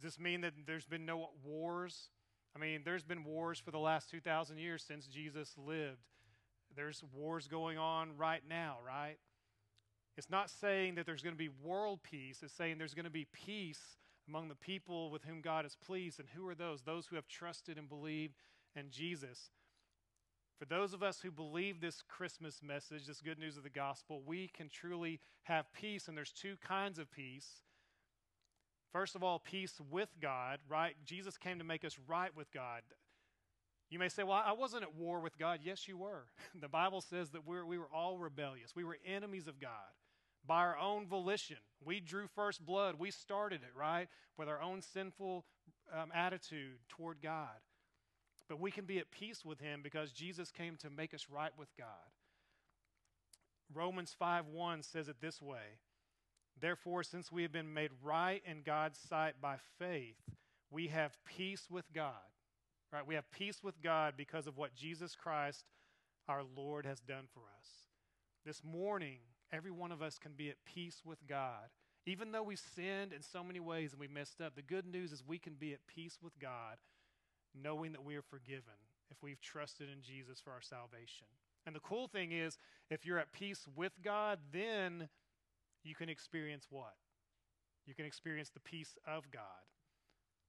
Does 0.00 0.14
this 0.14 0.20
mean 0.20 0.40
that 0.40 0.54
there's 0.66 0.86
been 0.86 1.04
no 1.04 1.30
wars? 1.44 2.08
I 2.54 2.58
mean, 2.58 2.82
there's 2.84 3.04
been 3.04 3.24
wars 3.24 3.58
for 3.58 3.70
the 3.70 3.78
last 3.78 4.10
2,000 4.10 4.58
years 4.58 4.84
since 4.86 5.06
Jesus 5.06 5.54
lived. 5.56 6.08
There's 6.76 7.02
wars 7.14 7.48
going 7.48 7.78
on 7.78 8.16
right 8.16 8.42
now, 8.48 8.76
right? 8.86 9.16
It's 10.16 10.30
not 10.30 10.50
saying 10.50 10.96
that 10.96 11.06
there's 11.06 11.22
going 11.22 11.34
to 11.34 11.38
be 11.38 11.48
world 11.48 12.00
peace. 12.02 12.42
It's 12.42 12.52
saying 12.52 12.78
there's 12.78 12.94
going 12.94 13.04
to 13.04 13.10
be 13.10 13.26
peace 13.32 13.96
among 14.28 14.48
the 14.48 14.54
people 14.54 15.10
with 15.10 15.24
whom 15.24 15.40
God 15.40 15.64
is 15.64 15.76
pleased. 15.76 16.20
And 16.20 16.28
who 16.34 16.46
are 16.48 16.54
those? 16.54 16.82
Those 16.82 17.06
who 17.06 17.16
have 17.16 17.26
trusted 17.26 17.78
and 17.78 17.88
believed 17.88 18.34
in 18.76 18.90
Jesus. 18.90 19.50
For 20.58 20.66
those 20.66 20.92
of 20.92 21.02
us 21.02 21.20
who 21.20 21.30
believe 21.30 21.80
this 21.80 22.02
Christmas 22.06 22.62
message, 22.62 23.06
this 23.06 23.20
good 23.20 23.38
news 23.38 23.56
of 23.56 23.62
the 23.62 23.70
gospel, 23.70 24.22
we 24.24 24.48
can 24.48 24.68
truly 24.68 25.18
have 25.44 25.72
peace. 25.72 26.08
And 26.08 26.16
there's 26.16 26.32
two 26.32 26.56
kinds 26.66 26.98
of 26.98 27.10
peace. 27.10 27.62
First 28.92 29.14
of 29.14 29.22
all, 29.22 29.38
peace 29.38 29.80
with 29.90 30.10
God, 30.20 30.58
right? 30.68 30.94
Jesus 31.04 31.38
came 31.38 31.58
to 31.58 31.64
make 31.64 31.84
us 31.84 31.98
right 32.06 32.34
with 32.36 32.52
God. 32.52 32.82
You 33.90 33.98
may 33.98 34.08
say, 34.08 34.22
Well, 34.22 34.42
I 34.44 34.52
wasn't 34.52 34.82
at 34.82 34.94
war 34.94 35.20
with 35.20 35.38
God. 35.38 35.60
Yes, 35.62 35.88
you 35.88 35.96
were. 35.96 36.24
The 36.60 36.68
Bible 36.68 37.00
says 37.00 37.30
that 37.30 37.46
we're, 37.46 37.64
we 37.64 37.78
were 37.78 37.88
all 37.94 38.18
rebellious. 38.18 38.76
We 38.76 38.84
were 38.84 38.98
enemies 39.06 39.48
of 39.48 39.60
God 39.60 39.70
by 40.46 40.58
our 40.58 40.78
own 40.78 41.06
volition. 41.06 41.56
We 41.84 42.00
drew 42.00 42.26
first 42.26 42.64
blood. 42.64 42.96
We 42.98 43.10
started 43.10 43.62
it, 43.62 43.76
right? 43.76 44.08
With 44.38 44.48
our 44.48 44.60
own 44.60 44.82
sinful 44.82 45.44
um, 45.92 46.10
attitude 46.14 46.78
toward 46.88 47.22
God. 47.22 47.60
But 48.48 48.60
we 48.60 48.70
can 48.70 48.84
be 48.84 48.98
at 48.98 49.10
peace 49.10 49.44
with 49.44 49.60
Him 49.60 49.80
because 49.82 50.12
Jesus 50.12 50.50
came 50.50 50.76
to 50.76 50.90
make 50.90 51.14
us 51.14 51.26
right 51.30 51.52
with 51.58 51.68
God. 51.78 51.86
Romans 53.74 54.14
5 54.18 54.46
1 54.48 54.82
says 54.82 55.08
it 55.08 55.16
this 55.20 55.40
way 55.40 55.78
Therefore, 56.62 57.02
since 57.02 57.32
we 57.32 57.42
have 57.42 57.52
been 57.52 57.74
made 57.74 57.90
right 58.02 58.40
in 58.46 58.62
God's 58.64 58.98
sight 58.98 59.34
by 59.42 59.56
faith, 59.80 60.14
we 60.70 60.86
have 60.86 61.18
peace 61.24 61.66
with 61.68 61.92
God. 61.92 62.12
Right? 62.92 63.06
We 63.06 63.16
have 63.16 63.30
peace 63.32 63.64
with 63.64 63.82
God 63.82 64.14
because 64.16 64.46
of 64.46 64.56
what 64.56 64.74
Jesus 64.74 65.16
Christ, 65.16 65.64
our 66.28 66.42
Lord, 66.56 66.86
has 66.86 67.00
done 67.00 67.24
for 67.34 67.40
us. 67.40 67.66
This 68.46 68.62
morning, 68.62 69.18
every 69.52 69.72
one 69.72 69.90
of 69.90 70.02
us 70.02 70.18
can 70.18 70.32
be 70.36 70.50
at 70.50 70.64
peace 70.64 71.02
with 71.04 71.26
God. 71.26 71.70
Even 72.06 72.30
though 72.30 72.42
we 72.44 72.56
sinned 72.56 73.12
in 73.12 73.22
so 73.22 73.42
many 73.42 73.60
ways 73.60 73.92
and 73.92 74.00
we 74.00 74.08
messed 74.08 74.40
up, 74.40 74.54
the 74.54 74.62
good 74.62 74.86
news 74.86 75.10
is 75.10 75.24
we 75.26 75.38
can 75.38 75.54
be 75.54 75.72
at 75.72 75.86
peace 75.88 76.18
with 76.22 76.38
God, 76.38 76.76
knowing 77.60 77.92
that 77.92 78.04
we 78.04 78.14
are 78.14 78.22
forgiven 78.22 78.62
if 79.10 79.16
we've 79.20 79.40
trusted 79.40 79.88
in 79.88 80.02
Jesus 80.02 80.40
for 80.40 80.50
our 80.52 80.60
salvation. 80.60 81.26
And 81.66 81.74
the 81.74 81.80
cool 81.80 82.08
thing 82.08 82.32
is, 82.32 82.58
if 82.90 83.04
you're 83.04 83.18
at 83.18 83.32
peace 83.32 83.66
with 83.74 83.92
God, 84.02 84.38
then 84.52 85.08
you 85.84 85.94
can 85.94 86.08
experience 86.08 86.66
what? 86.70 86.94
You 87.86 87.94
can 87.94 88.04
experience 88.04 88.50
the 88.50 88.60
peace 88.60 88.96
of 89.06 89.30
God. 89.30 89.42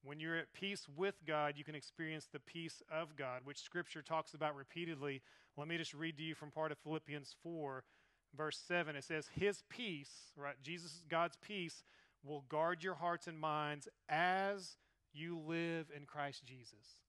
When 0.04 0.20
you're 0.20 0.38
at 0.38 0.54
peace 0.54 0.86
with 0.96 1.16
God, 1.26 1.54
you 1.58 1.64
can 1.64 1.76
experience 1.76 2.28
the 2.32 2.40
peace 2.40 2.82
of 2.92 3.16
God, 3.16 3.42
which 3.46 3.62
Scripture 3.62 4.02
talks 4.02 4.34
about 4.34 4.56
repeatedly. 4.56 5.22
Let 5.58 5.68
me 5.68 5.78
just 5.78 5.94
read 5.94 6.18
to 6.18 6.24
you 6.24 6.36
from 6.36 6.52
part 6.52 6.72
of 6.72 6.78
Philippians 6.80 7.36
4, 7.42 7.84
verse 8.36 8.60
7. 8.68 8.96
It 8.96 9.04
says, 9.04 9.30
His 9.34 9.64
peace, 9.70 10.12
right? 10.36 10.56
Jesus, 10.62 11.04
God's 11.10 11.38
peace, 11.42 11.84
will 12.24 12.44
guard 12.50 12.84
your 12.84 12.96
hearts 12.96 13.28
and 13.28 13.40
minds 13.40 13.88
as 14.10 14.78
you 15.14 15.40
live 15.40 15.88
in 15.96 16.06
Christ 16.06 16.44
Jesus. 16.46 17.02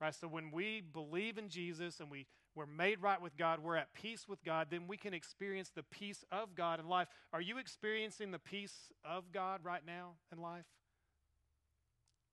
Right? 0.00 0.14
So 0.14 0.26
when 0.26 0.50
we 0.50 0.80
believe 0.80 1.38
in 1.38 1.48
Jesus 1.48 2.00
and 2.00 2.10
we 2.10 2.26
we're 2.54 2.66
made 2.66 3.00
right 3.00 3.20
with 3.20 3.36
God, 3.36 3.60
we're 3.60 3.76
at 3.76 3.94
peace 3.94 4.28
with 4.28 4.44
God, 4.44 4.68
then 4.70 4.86
we 4.86 4.96
can 4.96 5.14
experience 5.14 5.70
the 5.74 5.82
peace 5.82 6.24
of 6.30 6.54
God 6.54 6.80
in 6.80 6.88
life. 6.88 7.08
Are 7.32 7.40
you 7.40 7.58
experiencing 7.58 8.30
the 8.30 8.38
peace 8.38 8.90
of 9.04 9.32
God 9.32 9.60
right 9.64 9.82
now 9.86 10.12
in 10.30 10.40
life? 10.40 10.66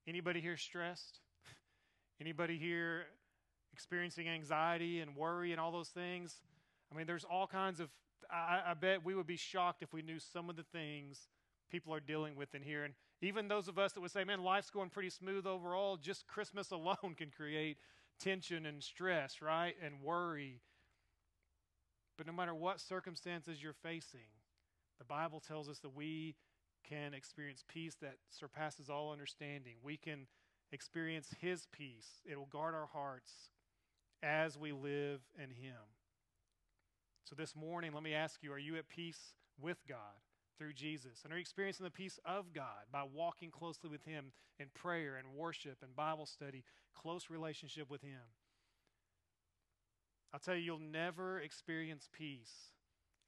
Anybody 0.07 0.41
here 0.41 0.57
stressed? 0.57 1.19
Anybody 2.21 2.57
here 2.57 3.05
experiencing 3.73 4.27
anxiety 4.27 4.99
and 4.99 5.15
worry 5.15 5.51
and 5.51 5.59
all 5.59 5.71
those 5.71 5.89
things? 5.89 6.35
I 6.91 6.97
mean, 6.97 7.07
there's 7.07 7.23
all 7.23 7.47
kinds 7.47 7.79
of 7.79 7.89
I, 8.31 8.61
I 8.67 8.73
bet 8.73 9.03
we 9.03 9.15
would 9.15 9.27
be 9.27 9.37
shocked 9.37 9.81
if 9.81 9.93
we 9.93 10.01
knew 10.01 10.19
some 10.19 10.49
of 10.49 10.55
the 10.55 10.63
things 10.63 11.27
people 11.71 11.93
are 11.93 11.99
dealing 11.99 12.35
with 12.35 12.53
in 12.55 12.61
here. 12.61 12.83
And 12.83 12.93
even 13.21 13.47
those 13.47 13.67
of 13.67 13.77
us 13.77 13.93
that 13.93 14.01
would 14.01 14.11
say, 14.11 14.23
man, 14.23 14.43
life's 14.43 14.69
going 14.69 14.89
pretty 14.89 15.09
smooth 15.09 15.45
overall, 15.45 15.97
just 15.97 16.27
Christmas 16.27 16.71
alone 16.71 17.15
can 17.17 17.29
create 17.35 17.77
tension 18.19 18.65
and 18.65 18.83
stress, 18.83 19.41
right? 19.41 19.75
And 19.83 20.01
worry. 20.01 20.61
But 22.17 22.27
no 22.27 22.33
matter 22.33 22.53
what 22.53 22.81
circumstances 22.81 23.63
you're 23.63 23.73
facing, 23.73 24.27
the 24.97 25.05
Bible 25.05 25.39
tells 25.39 25.69
us 25.69 25.79
that 25.79 25.95
we 25.95 26.35
can 26.87 27.13
experience 27.13 27.63
peace 27.67 27.95
that 28.01 28.15
surpasses 28.29 28.89
all 28.89 29.11
understanding. 29.11 29.75
We 29.83 29.97
can 29.97 30.27
experience 30.71 31.33
His 31.39 31.67
peace, 31.71 32.21
it 32.25 32.37
will 32.37 32.45
guard 32.45 32.75
our 32.75 32.87
hearts 32.87 33.31
as 34.21 34.57
we 34.57 34.71
live 34.71 35.21
in 35.37 35.49
Him. 35.51 35.79
So 37.23 37.35
this 37.35 37.55
morning, 37.55 37.93
let 37.93 38.03
me 38.03 38.13
ask 38.13 38.41
you 38.43 38.51
are 38.51 38.59
you 38.59 38.75
at 38.77 38.89
peace 38.89 39.33
with 39.61 39.77
God? 39.87 39.97
Through 40.59 40.73
Jesus? 40.73 41.21
And 41.23 41.33
are 41.33 41.37
experiencing 41.37 41.85
the 41.85 41.89
peace 41.89 42.19
of 42.25 42.53
God 42.53 42.85
by 42.91 43.03
walking 43.03 43.49
closely 43.49 43.89
with 43.89 44.03
Him 44.03 44.31
in 44.59 44.67
prayer 44.75 45.15
and 45.15 45.35
worship 45.35 45.77
and 45.81 45.95
Bible 45.95 46.27
study, 46.27 46.63
close 46.93 47.31
relationship 47.31 47.89
with 47.89 48.03
Him? 48.03 48.21
I'll 50.31 50.39
tell 50.39 50.53
you, 50.53 50.61
you'll 50.61 50.79
never 50.79 51.39
experience 51.39 52.07
peace 52.15 52.73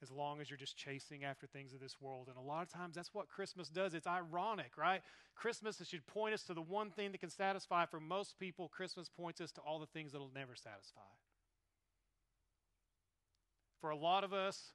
as 0.02 0.10
long 0.10 0.40
as 0.40 0.50
you're 0.50 0.58
just 0.58 0.76
chasing 0.76 1.24
after 1.24 1.46
things 1.46 1.72
of 1.72 1.80
this 1.80 2.00
world. 2.00 2.28
And 2.28 2.36
a 2.36 2.40
lot 2.40 2.62
of 2.62 2.68
times 2.68 2.96
that's 2.96 3.14
what 3.14 3.28
Christmas 3.28 3.68
does. 3.68 3.94
It's 3.94 4.06
ironic, 4.06 4.76
right? 4.76 5.00
Christmas 5.34 5.80
should 5.88 6.06
point 6.06 6.34
us 6.34 6.42
to 6.44 6.54
the 6.54 6.62
one 6.62 6.90
thing 6.90 7.12
that 7.12 7.18
can 7.18 7.30
satisfy. 7.30 7.86
For 7.86 8.00
most 8.00 8.38
people, 8.38 8.68
Christmas 8.68 9.08
points 9.08 9.40
us 9.40 9.52
to 9.52 9.60
all 9.60 9.78
the 9.78 9.86
things 9.86 10.12
that'll 10.12 10.30
never 10.34 10.54
satisfy. 10.54 11.00
For 13.80 13.90
a 13.90 13.96
lot 13.96 14.24
of 14.24 14.32
us, 14.32 14.72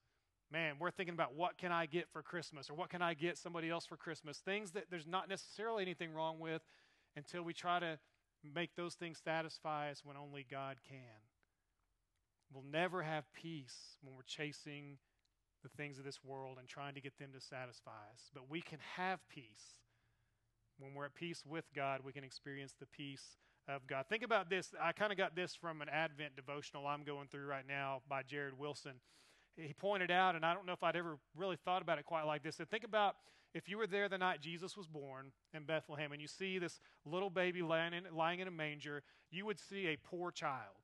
man, 0.52 0.76
we're 0.80 0.92
thinking 0.92 1.14
about 1.14 1.36
what 1.36 1.58
can 1.58 1.72
I 1.72 1.86
get 1.86 2.10
for 2.12 2.22
Christmas 2.22 2.70
or 2.70 2.74
what 2.74 2.90
can 2.90 3.02
I 3.02 3.14
get 3.14 3.38
somebody 3.38 3.70
else 3.70 3.86
for 3.86 3.98
Christmas. 3.98 4.38
Things 4.38 4.72
that 4.72 4.86
there's 4.90 5.08
not 5.08 5.30
necessarily 5.30 5.84
anything 5.84 6.14
wrong 6.14 6.40
with 6.40 6.62
until 7.16 7.44
we 7.44 7.54
try 7.54 7.80
to 7.80 8.00
make 8.44 8.76
those 8.76 8.96
things 8.96 9.20
satisfy 9.24 9.92
us 9.92 10.02
when 10.04 10.16
only 10.16 10.46
God 10.50 10.78
can. 10.88 11.00
We'll 12.54 12.64
never 12.72 13.04
have 13.04 13.26
peace 13.34 13.98
when 14.02 14.16
we're 14.16 14.22
chasing 14.24 14.98
the 15.64 15.70
things 15.70 16.00
of 16.00 16.06
this 16.06 16.24
world 16.24 16.58
and 16.60 16.68
trying 16.68 16.94
to 16.96 17.02
get 17.02 17.18
them 17.18 17.30
to 17.34 17.42
satisfy 17.42 17.92
us. 18.14 18.30
But 18.34 18.50
we 18.50 18.62
can 18.62 18.80
have 18.96 19.20
peace. 19.28 19.76
When 20.80 20.94
we're 20.94 21.06
at 21.06 21.16
peace 21.16 21.44
with 21.46 21.66
God, 21.76 22.02
we 22.06 22.14
can 22.14 22.24
experience 22.24 22.76
the 22.80 22.86
peace 22.86 23.38
of 23.68 23.86
God. 23.88 24.06
Think 24.08 24.24
about 24.24 24.50
this. 24.50 24.74
I 24.82 24.94
kind 24.94 25.12
of 25.12 25.18
got 25.18 25.36
this 25.36 25.56
from 25.56 25.82
an 25.82 25.90
Advent 25.90 26.36
devotional 26.36 26.88
I'm 26.88 27.04
going 27.04 27.28
through 27.28 27.48
right 27.48 27.68
now 27.68 28.02
by 28.08 28.22
Jared 28.24 28.58
Wilson 28.58 28.94
he 29.58 29.74
pointed 29.74 30.12
out, 30.12 30.36
and 30.36 30.46
I 30.46 30.54
don't 30.54 30.66
know 30.66 30.74
if 30.74 30.84
I'd 30.84 30.96
ever 30.96 31.18
really 31.36 31.58
thought 31.66 31.82
about 31.82 31.98
it 31.98 32.06
quite 32.06 32.24
like 32.24 32.44
this. 32.44 32.56
So 32.56 32.66
think 32.66 32.84
about 32.84 33.16
if 33.54 33.68
you 33.68 33.78
were 33.78 33.88
there 33.88 34.08
the 34.08 34.18
night 34.18 34.42
Jesus 34.42 34.78
was 34.78 34.88
born 34.88 35.32
in 35.54 35.64
Bethlehem 35.64 36.12
and 36.12 36.22
you 36.22 36.28
see 36.28 36.60
this 36.60 36.80
little 37.06 37.30
baby 37.30 37.62
lying 37.62 37.94
in, 37.94 38.04
lying 38.16 38.40
in 38.40 38.48
a 38.48 38.52
manger, 38.52 39.04
you 39.32 39.46
would 39.46 39.60
see 39.60 39.88
a 39.88 39.98
poor 39.98 40.32
child 40.32 40.76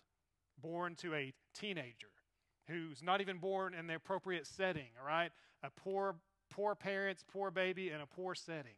born 0.62 0.96
to 0.96 1.14
a 1.14 1.34
teenager 1.54 2.08
who's 2.68 3.04
not 3.04 3.22
even 3.22 3.38
born 3.38 3.74
in 3.74 3.88
the 3.88 3.96
appropriate 3.96 4.48
setting, 4.48 4.90
all 5.00 5.06
right? 5.06 5.32
A 5.64 5.70
poor, 5.70 6.16
poor 6.50 6.76
parents, 6.76 7.24
poor 7.32 7.52
baby 7.52 7.90
in 7.90 8.02
a 8.02 8.06
poor 8.06 8.34
setting. 8.34 8.76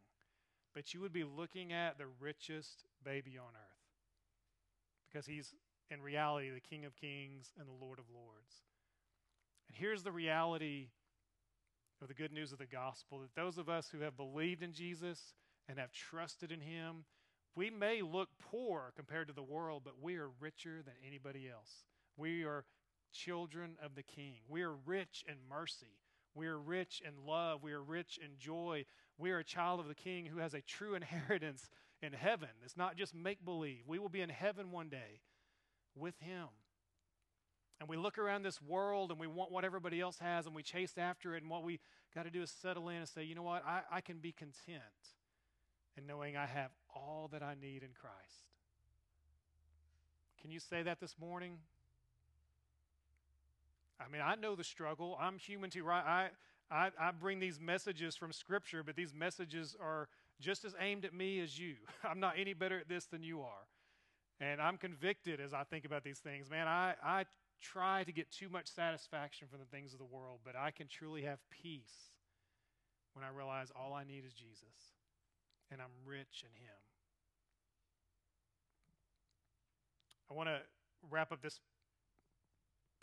But 0.73 0.93
you 0.93 0.99
would 1.01 1.13
be 1.13 1.23
looking 1.23 1.71
at 1.71 1.97
the 1.97 2.07
richest 2.19 2.85
baby 3.03 3.37
on 3.37 3.53
earth 3.53 3.75
because 5.07 5.25
he's, 5.25 5.53
in 5.89 6.01
reality, 6.01 6.49
the 6.49 6.59
King 6.59 6.83
of 6.83 6.95
Kings 6.95 7.53
and 7.57 7.67
the 7.67 7.85
Lord 7.85 7.99
of 7.99 8.05
Lords. 8.13 8.63
And 9.67 9.77
here's 9.77 10.03
the 10.03 10.11
reality 10.11 10.89
of 12.01 12.07
the 12.07 12.13
good 12.13 12.31
news 12.31 12.51
of 12.51 12.57
the 12.57 12.65
gospel 12.65 13.19
that 13.19 13.35
those 13.35 13.57
of 13.57 13.69
us 13.69 13.89
who 13.89 14.01
have 14.01 14.17
believed 14.17 14.61
in 14.61 14.73
Jesus 14.73 15.33
and 15.67 15.79
have 15.79 15.91
trusted 15.91 16.51
in 16.51 16.61
him, 16.61 17.05
we 17.55 17.69
may 17.69 18.01
look 18.01 18.29
poor 18.39 18.91
compared 18.95 19.27
to 19.27 19.33
the 19.33 19.43
world, 19.43 19.83
but 19.85 20.01
we 20.01 20.17
are 20.17 20.29
richer 20.39 20.81
than 20.83 20.93
anybody 21.05 21.49
else. 21.49 21.85
We 22.17 22.43
are 22.43 22.65
children 23.13 23.77
of 23.81 23.95
the 23.95 24.03
King. 24.03 24.39
We 24.47 24.61
are 24.63 24.75
rich 24.85 25.23
in 25.27 25.35
mercy. 25.49 25.99
We 26.33 26.47
are 26.47 26.59
rich 26.59 27.01
in 27.05 27.25
love. 27.25 27.63
We 27.63 27.71
are 27.71 27.81
rich 27.81 28.19
in 28.21 28.37
joy. 28.37 28.85
We 29.17 29.31
are 29.31 29.39
a 29.39 29.43
child 29.43 29.79
of 29.79 29.87
the 29.87 29.95
King 29.95 30.25
who 30.25 30.39
has 30.39 30.53
a 30.53 30.61
true 30.61 30.95
inheritance 30.95 31.69
in 32.01 32.13
heaven. 32.13 32.49
It's 32.63 32.77
not 32.77 32.97
just 32.97 33.15
make 33.15 33.43
believe. 33.43 33.83
We 33.87 33.99
will 33.99 34.09
be 34.09 34.21
in 34.21 34.29
heaven 34.29 34.71
one 34.71 34.89
day 34.89 35.21
with 35.95 36.19
Him. 36.19 36.47
And 37.79 37.89
we 37.89 37.97
look 37.97 38.17
around 38.17 38.43
this 38.43 38.61
world 38.61 39.11
and 39.11 39.19
we 39.19 39.27
want 39.27 39.51
what 39.51 39.65
everybody 39.65 39.99
else 39.99 40.19
has 40.19 40.45
and 40.45 40.55
we 40.55 40.63
chase 40.63 40.93
after 40.97 41.35
it. 41.35 41.41
And 41.41 41.51
what 41.51 41.63
we 41.63 41.79
got 42.13 42.23
to 42.23 42.29
do 42.31 42.41
is 42.41 42.49
settle 42.49 42.89
in 42.89 42.97
and 42.97 43.07
say, 43.07 43.23
you 43.23 43.35
know 43.35 43.43
what? 43.43 43.63
I, 43.65 43.81
I 43.91 44.01
can 44.01 44.19
be 44.19 44.31
content 44.31 44.81
in 45.97 46.07
knowing 46.07 46.37
I 46.37 46.45
have 46.45 46.71
all 46.95 47.29
that 47.31 47.43
I 47.43 47.55
need 47.59 47.83
in 47.83 47.89
Christ. 47.99 48.45
Can 50.41 50.51
you 50.51 50.59
say 50.59 50.83
that 50.83 50.99
this 50.99 51.15
morning? 51.19 51.57
I 53.99 54.11
mean, 54.11 54.21
I 54.23 54.35
know 54.35 54.55
the 54.55 54.63
struggle. 54.63 55.17
I'm 55.19 55.37
human 55.37 55.69
too, 55.69 55.83
right? 55.83 56.03
I, 56.05 56.29
I, 56.71 56.91
I 56.99 57.11
bring 57.11 57.39
these 57.39 57.59
messages 57.59 58.15
from 58.15 58.31
Scripture, 58.31 58.83
but 58.83 58.95
these 58.95 59.13
messages 59.13 59.75
are 59.81 60.07
just 60.39 60.65
as 60.65 60.75
aimed 60.79 61.05
at 61.05 61.13
me 61.13 61.39
as 61.41 61.57
you. 61.59 61.75
I'm 62.03 62.19
not 62.19 62.35
any 62.37 62.53
better 62.53 62.79
at 62.79 62.89
this 62.89 63.05
than 63.05 63.23
you 63.23 63.41
are. 63.41 63.67
And 64.39 64.61
I'm 64.61 64.77
convicted 64.77 65.39
as 65.39 65.53
I 65.53 65.63
think 65.63 65.85
about 65.85 66.03
these 66.03 66.19
things. 66.19 66.49
Man, 66.49 66.67
I, 66.67 66.95
I 67.03 67.25
try 67.73 68.03
to 68.03 68.11
get 68.11 68.31
too 68.31 68.49
much 68.49 68.67
satisfaction 68.67 69.47
from 69.49 69.59
the 69.59 69.65
things 69.65 69.93
of 69.93 69.99
the 69.99 70.05
world, 70.05 70.39
but 70.43 70.55
I 70.55 70.71
can 70.71 70.87
truly 70.87 71.23
have 71.23 71.39
peace 71.49 72.11
when 73.13 73.23
I 73.23 73.29
realize 73.35 73.71
all 73.75 73.93
I 73.93 74.03
need 74.03 74.23
is 74.25 74.33
Jesus 74.33 74.93
and 75.71 75.81
I'm 75.81 75.91
rich 76.05 76.43
in 76.43 76.51
Him. 76.61 76.77
I 80.29 80.33
want 80.33 80.49
to 80.49 80.59
wrap 81.09 81.31
up 81.31 81.41
this 81.41 81.59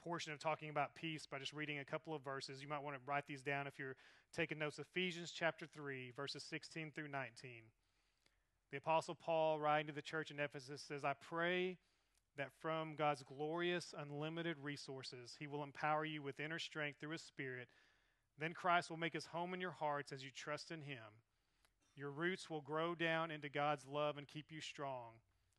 portion 0.02 0.32
of 0.32 0.38
talking 0.38 0.70
about 0.70 0.94
peace 0.94 1.26
by 1.30 1.38
just 1.38 1.52
reading 1.52 1.78
a 1.78 1.84
couple 1.84 2.14
of 2.14 2.22
verses. 2.22 2.60
You 2.60 2.68
might 2.68 2.82
want 2.82 2.96
to 2.96 3.02
write 3.06 3.26
these 3.26 3.42
down 3.42 3.66
if 3.66 3.78
you're 3.78 3.96
taking 4.34 4.58
notes. 4.58 4.78
Ephesians 4.78 5.30
chapter 5.30 5.66
3, 5.66 6.12
verses 6.16 6.42
16 6.42 6.92
through 6.94 7.08
19. 7.08 7.50
The 8.70 8.78
Apostle 8.78 9.14
Paul, 9.14 9.60
writing 9.60 9.86
to 9.86 9.92
the 9.92 10.02
church 10.02 10.30
in 10.30 10.40
Ephesus, 10.40 10.82
says, 10.82 11.04
I 11.04 11.12
pray 11.20 11.78
that 12.36 12.52
from 12.60 12.94
God's 12.96 13.22
glorious, 13.22 13.94
unlimited 13.96 14.56
resources, 14.62 15.36
He 15.38 15.46
will 15.46 15.62
empower 15.62 16.04
you 16.04 16.22
with 16.22 16.40
inner 16.40 16.58
strength 16.58 17.00
through 17.00 17.10
His 17.10 17.22
Spirit. 17.22 17.68
Then 18.38 18.54
Christ 18.54 18.90
will 18.90 18.96
make 18.96 19.12
His 19.12 19.26
home 19.26 19.54
in 19.54 19.60
your 19.60 19.72
hearts 19.72 20.12
as 20.12 20.24
you 20.24 20.30
trust 20.34 20.70
in 20.70 20.82
Him. 20.82 21.20
Your 21.94 22.10
roots 22.10 22.48
will 22.48 22.62
grow 22.62 22.94
down 22.94 23.30
into 23.30 23.48
God's 23.48 23.86
love 23.86 24.16
and 24.16 24.26
keep 24.26 24.46
you 24.50 24.60
strong. 24.60 25.12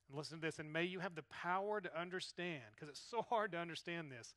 And 0.09 0.17
listen 0.17 0.39
to 0.39 0.47
this, 0.47 0.59
and 0.59 0.73
may 0.73 0.83
you 0.83 0.99
have 0.99 1.15
the 1.15 1.23
power 1.23 1.79
to 1.79 1.99
understand, 1.99 2.63
because 2.75 2.89
it's 2.89 3.05
so 3.09 3.21
hard 3.21 3.51
to 3.51 3.59
understand 3.59 4.11
this, 4.11 4.33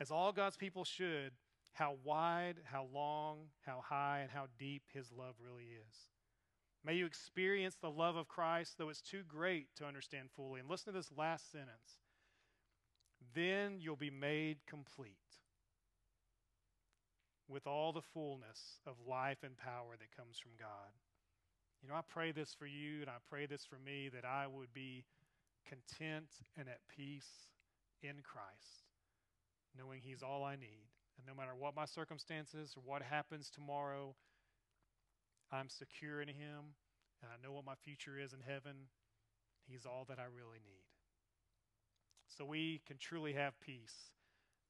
as 0.00 0.10
all 0.10 0.32
God's 0.32 0.56
people 0.56 0.84
should, 0.84 1.32
how 1.72 1.96
wide, 2.04 2.56
how 2.64 2.86
long, 2.92 3.38
how 3.64 3.82
high, 3.82 4.20
and 4.20 4.30
how 4.30 4.46
deep 4.58 4.82
His 4.92 5.10
love 5.10 5.34
really 5.42 5.64
is. 5.64 5.96
May 6.84 6.94
you 6.94 7.06
experience 7.06 7.76
the 7.80 7.90
love 7.90 8.16
of 8.16 8.28
Christ, 8.28 8.74
though 8.76 8.88
it's 8.88 9.00
too 9.00 9.22
great 9.26 9.68
to 9.76 9.84
understand 9.84 10.30
fully. 10.34 10.60
And 10.60 10.68
listen 10.68 10.92
to 10.92 10.98
this 10.98 11.12
last 11.16 11.50
sentence. 11.52 12.00
Then 13.34 13.78
you'll 13.80 13.96
be 13.96 14.10
made 14.10 14.58
complete 14.66 15.16
with 17.48 17.66
all 17.66 17.92
the 17.92 18.02
fullness 18.02 18.80
of 18.86 18.94
life 19.06 19.38
and 19.44 19.56
power 19.56 19.94
that 19.98 20.16
comes 20.16 20.38
from 20.38 20.52
God. 20.58 20.90
You 21.82 21.88
know, 21.88 21.94
I 21.94 22.02
pray 22.08 22.32
this 22.32 22.54
for 22.54 22.66
you 22.66 23.00
and 23.00 23.10
I 23.10 23.18
pray 23.28 23.46
this 23.46 23.64
for 23.64 23.78
me 23.78 24.08
that 24.12 24.24
I 24.24 24.46
would 24.46 24.72
be 24.72 25.04
content 25.66 26.30
and 26.56 26.68
at 26.68 26.80
peace 26.88 27.46
in 28.02 28.16
Christ, 28.22 28.86
knowing 29.76 30.00
He's 30.02 30.22
all 30.22 30.44
I 30.44 30.56
need. 30.56 30.90
And 31.18 31.26
no 31.26 31.34
matter 31.34 31.54
what 31.56 31.76
my 31.76 31.84
circumstances 31.84 32.74
or 32.76 32.82
what 32.84 33.02
happens 33.02 33.50
tomorrow, 33.50 34.14
I'm 35.52 35.68
secure 35.68 36.20
in 36.20 36.28
Him, 36.28 36.74
and 37.22 37.30
I 37.30 37.46
know 37.46 37.52
what 37.52 37.66
my 37.66 37.74
future 37.74 38.18
is 38.18 38.32
in 38.32 38.40
heaven. 38.40 38.88
He's 39.68 39.86
all 39.86 40.04
that 40.08 40.18
I 40.18 40.24
really 40.24 40.60
need. 40.64 40.86
So 42.36 42.44
we 42.44 42.80
can 42.86 42.96
truly 42.96 43.34
have 43.34 43.60
peace 43.60 44.10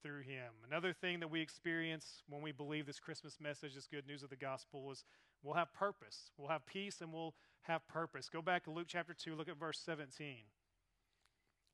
through 0.03 0.23
Him. 0.23 0.53
Another 0.69 0.93
thing 0.93 1.21
that 1.21 1.31
we 1.31 1.41
experience 1.41 2.23
when 2.29 2.43
we 2.43 2.53
believe 2.53 2.87
this 2.87 2.99
Christmas 2.99 3.39
message, 3.41 3.75
this 3.75 3.87
good 3.87 4.07
news 4.07 4.23
of 4.23 4.31
the 4.31 4.37
gospel, 4.37 4.91
is 4.91 5.05
we'll 5.43 5.55
have 5.55 5.73
purpose. 5.73 6.31
We'll 6.37 6.49
have 6.49 6.67
peace 6.67 7.01
and 7.01 7.13
we'll 7.13 7.35
have 7.63 7.87
purpose. 7.87 8.29
Go 8.29 8.43
back 8.43 8.65
to 8.65 8.71
Luke 8.71 8.89
chapter 8.89 9.15
2, 9.15 9.37
look 9.37 9.49
at 9.49 9.59
verse 9.59 9.79
17. 9.79 10.39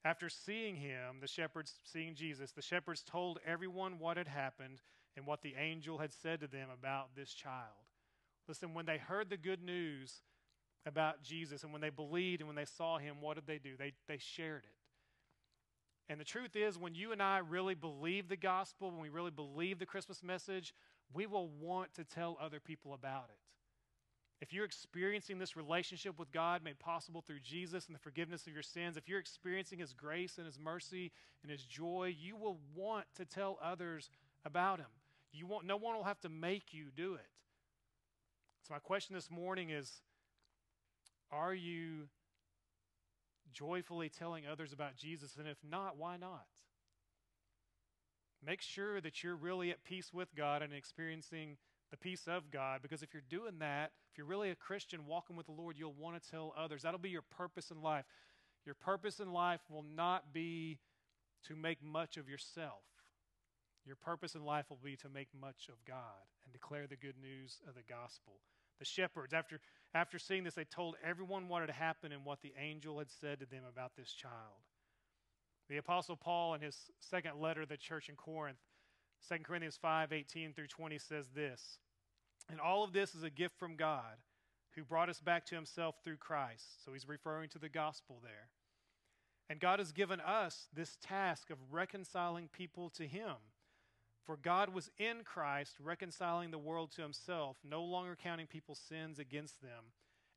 After 0.04 0.28
seeing 0.28 0.76
him, 0.76 1.16
the 1.20 1.26
shepherds, 1.26 1.74
seeing 1.84 2.14
Jesus, 2.14 2.52
the 2.52 2.62
shepherds 2.62 3.02
told 3.02 3.40
everyone 3.44 3.98
what 3.98 4.16
had 4.16 4.28
happened 4.28 4.80
and 5.16 5.26
what 5.26 5.42
the 5.42 5.54
angel 5.58 5.98
had 5.98 6.12
said 6.12 6.40
to 6.40 6.46
them 6.46 6.68
about 6.72 7.16
this 7.16 7.34
child. 7.34 7.87
Listen, 8.48 8.74
when 8.74 8.86
they 8.86 8.98
heard 8.98 9.28
the 9.30 9.36
good 9.36 9.62
news 9.62 10.22
about 10.86 11.22
Jesus 11.22 11.62
and 11.62 11.72
when 11.72 11.82
they 11.82 11.90
believed 11.90 12.40
and 12.40 12.48
when 12.48 12.56
they 12.56 12.64
saw 12.64 12.98
him, 12.98 13.16
what 13.20 13.34
did 13.34 13.46
they 13.46 13.58
do? 13.58 13.76
They, 13.78 13.92
they 14.08 14.18
shared 14.18 14.62
it. 14.64 14.74
And 16.10 16.18
the 16.18 16.24
truth 16.24 16.56
is, 16.56 16.78
when 16.78 16.94
you 16.94 17.12
and 17.12 17.22
I 17.22 17.38
really 17.38 17.74
believe 17.74 18.28
the 18.28 18.36
gospel, 18.36 18.90
when 18.90 19.00
we 19.00 19.10
really 19.10 19.30
believe 19.30 19.78
the 19.78 19.86
Christmas 19.86 20.22
message, 20.22 20.74
we 21.12 21.26
will 21.26 21.48
want 21.60 21.92
to 21.94 22.04
tell 22.04 22.38
other 22.40 22.60
people 22.60 22.94
about 22.94 23.26
it. 23.28 23.38
If 24.40 24.52
you're 24.52 24.64
experiencing 24.64 25.38
this 25.38 25.56
relationship 25.56 26.18
with 26.18 26.30
God 26.32 26.62
made 26.62 26.78
possible 26.78 27.20
through 27.20 27.40
Jesus 27.40 27.86
and 27.86 27.94
the 27.94 28.00
forgiveness 28.00 28.46
of 28.46 28.52
your 28.52 28.62
sins, 28.62 28.96
if 28.96 29.08
you're 29.08 29.18
experiencing 29.18 29.80
His 29.80 29.92
grace 29.92 30.38
and 30.38 30.46
His 30.46 30.58
mercy 30.58 31.10
and 31.42 31.50
His 31.50 31.64
joy, 31.64 32.14
you 32.18 32.36
will 32.36 32.58
want 32.74 33.04
to 33.16 33.24
tell 33.24 33.58
others 33.62 34.10
about 34.44 34.78
Him. 34.78 34.86
You 35.32 35.46
won't, 35.46 35.66
no 35.66 35.76
one 35.76 35.96
will 35.96 36.04
have 36.04 36.20
to 36.20 36.28
make 36.28 36.72
you 36.72 36.86
do 36.96 37.14
it. 37.14 37.26
So, 38.68 38.74
my 38.74 38.80
question 38.80 39.14
this 39.14 39.30
morning 39.30 39.70
is 39.70 40.02
Are 41.30 41.54
you 41.54 42.08
joyfully 43.50 44.10
telling 44.10 44.46
others 44.46 44.74
about 44.74 44.94
Jesus? 44.94 45.36
And 45.38 45.48
if 45.48 45.56
not, 45.68 45.96
why 45.96 46.18
not? 46.18 46.46
Make 48.44 48.60
sure 48.60 49.00
that 49.00 49.24
you're 49.24 49.36
really 49.36 49.70
at 49.70 49.84
peace 49.84 50.12
with 50.12 50.34
God 50.36 50.62
and 50.62 50.72
experiencing 50.74 51.56
the 51.90 51.96
peace 51.96 52.28
of 52.28 52.50
God, 52.50 52.80
because 52.82 53.02
if 53.02 53.14
you're 53.14 53.22
doing 53.30 53.58
that, 53.60 53.92
if 54.12 54.18
you're 54.18 54.26
really 54.26 54.50
a 54.50 54.54
Christian 54.54 55.06
walking 55.06 55.36
with 55.36 55.46
the 55.46 55.52
Lord, 55.52 55.76
you'll 55.78 55.94
want 55.98 56.22
to 56.22 56.30
tell 56.30 56.52
others. 56.56 56.82
That'll 56.82 56.98
be 56.98 57.08
your 57.08 57.22
purpose 57.22 57.70
in 57.70 57.80
life. 57.80 58.04
Your 58.66 58.74
purpose 58.74 59.18
in 59.18 59.32
life 59.32 59.60
will 59.70 59.84
not 59.96 60.34
be 60.34 60.78
to 61.46 61.56
make 61.56 61.82
much 61.82 62.18
of 62.18 62.28
yourself. 62.28 62.82
Your 63.86 63.96
purpose 63.96 64.34
in 64.34 64.44
life 64.44 64.66
will 64.68 64.80
be 64.84 64.96
to 64.96 65.08
make 65.08 65.28
much 65.40 65.68
of 65.70 65.82
God 65.86 66.28
and 66.44 66.52
declare 66.52 66.86
the 66.86 66.96
good 66.96 67.16
news 67.18 67.62
of 67.66 67.74
the 67.74 67.82
gospel. 67.88 68.34
The 68.78 68.84
shepherds, 68.84 69.32
after, 69.32 69.60
after 69.94 70.18
seeing 70.18 70.44
this, 70.44 70.54
they 70.54 70.64
told 70.64 70.96
everyone 71.04 71.48
what 71.48 71.62
had 71.62 71.70
happened 71.70 72.12
and 72.12 72.24
what 72.24 72.42
the 72.42 72.52
angel 72.60 72.98
had 72.98 73.10
said 73.10 73.40
to 73.40 73.46
them 73.46 73.62
about 73.70 73.92
this 73.96 74.12
child. 74.12 74.62
The 75.68 75.78
Apostle 75.78 76.16
Paul, 76.16 76.54
in 76.54 76.60
his 76.60 76.90
second 77.00 77.40
letter 77.40 77.62
to 77.62 77.68
the 77.68 77.76
church 77.76 78.08
in 78.08 78.16
Corinth, 78.16 78.58
2 79.28 79.38
Corinthians 79.42 79.78
5 79.80 80.12
18 80.12 80.52
through 80.52 80.68
20 80.68 80.98
says 80.98 81.28
this 81.34 81.78
And 82.50 82.60
all 82.60 82.84
of 82.84 82.92
this 82.92 83.14
is 83.14 83.22
a 83.22 83.30
gift 83.30 83.58
from 83.58 83.76
God 83.76 84.16
who 84.74 84.84
brought 84.84 85.08
us 85.08 85.20
back 85.20 85.44
to 85.46 85.54
himself 85.54 85.96
through 86.04 86.16
Christ. 86.16 86.84
So 86.84 86.92
he's 86.92 87.08
referring 87.08 87.48
to 87.50 87.58
the 87.58 87.68
gospel 87.68 88.20
there. 88.22 88.48
And 89.50 89.60
God 89.60 89.78
has 89.78 89.92
given 89.92 90.20
us 90.20 90.68
this 90.72 90.96
task 91.02 91.50
of 91.50 91.58
reconciling 91.70 92.48
people 92.48 92.90
to 92.90 93.06
him. 93.06 93.34
For 94.28 94.36
God 94.36 94.74
was 94.74 94.90
in 94.98 95.24
Christ, 95.24 95.76
reconciling 95.82 96.50
the 96.50 96.58
world 96.58 96.90
to 96.96 97.02
himself, 97.02 97.56
no 97.64 97.82
longer 97.82 98.14
counting 98.14 98.46
people's 98.46 98.78
sins 98.78 99.18
against 99.18 99.62
them. 99.62 99.84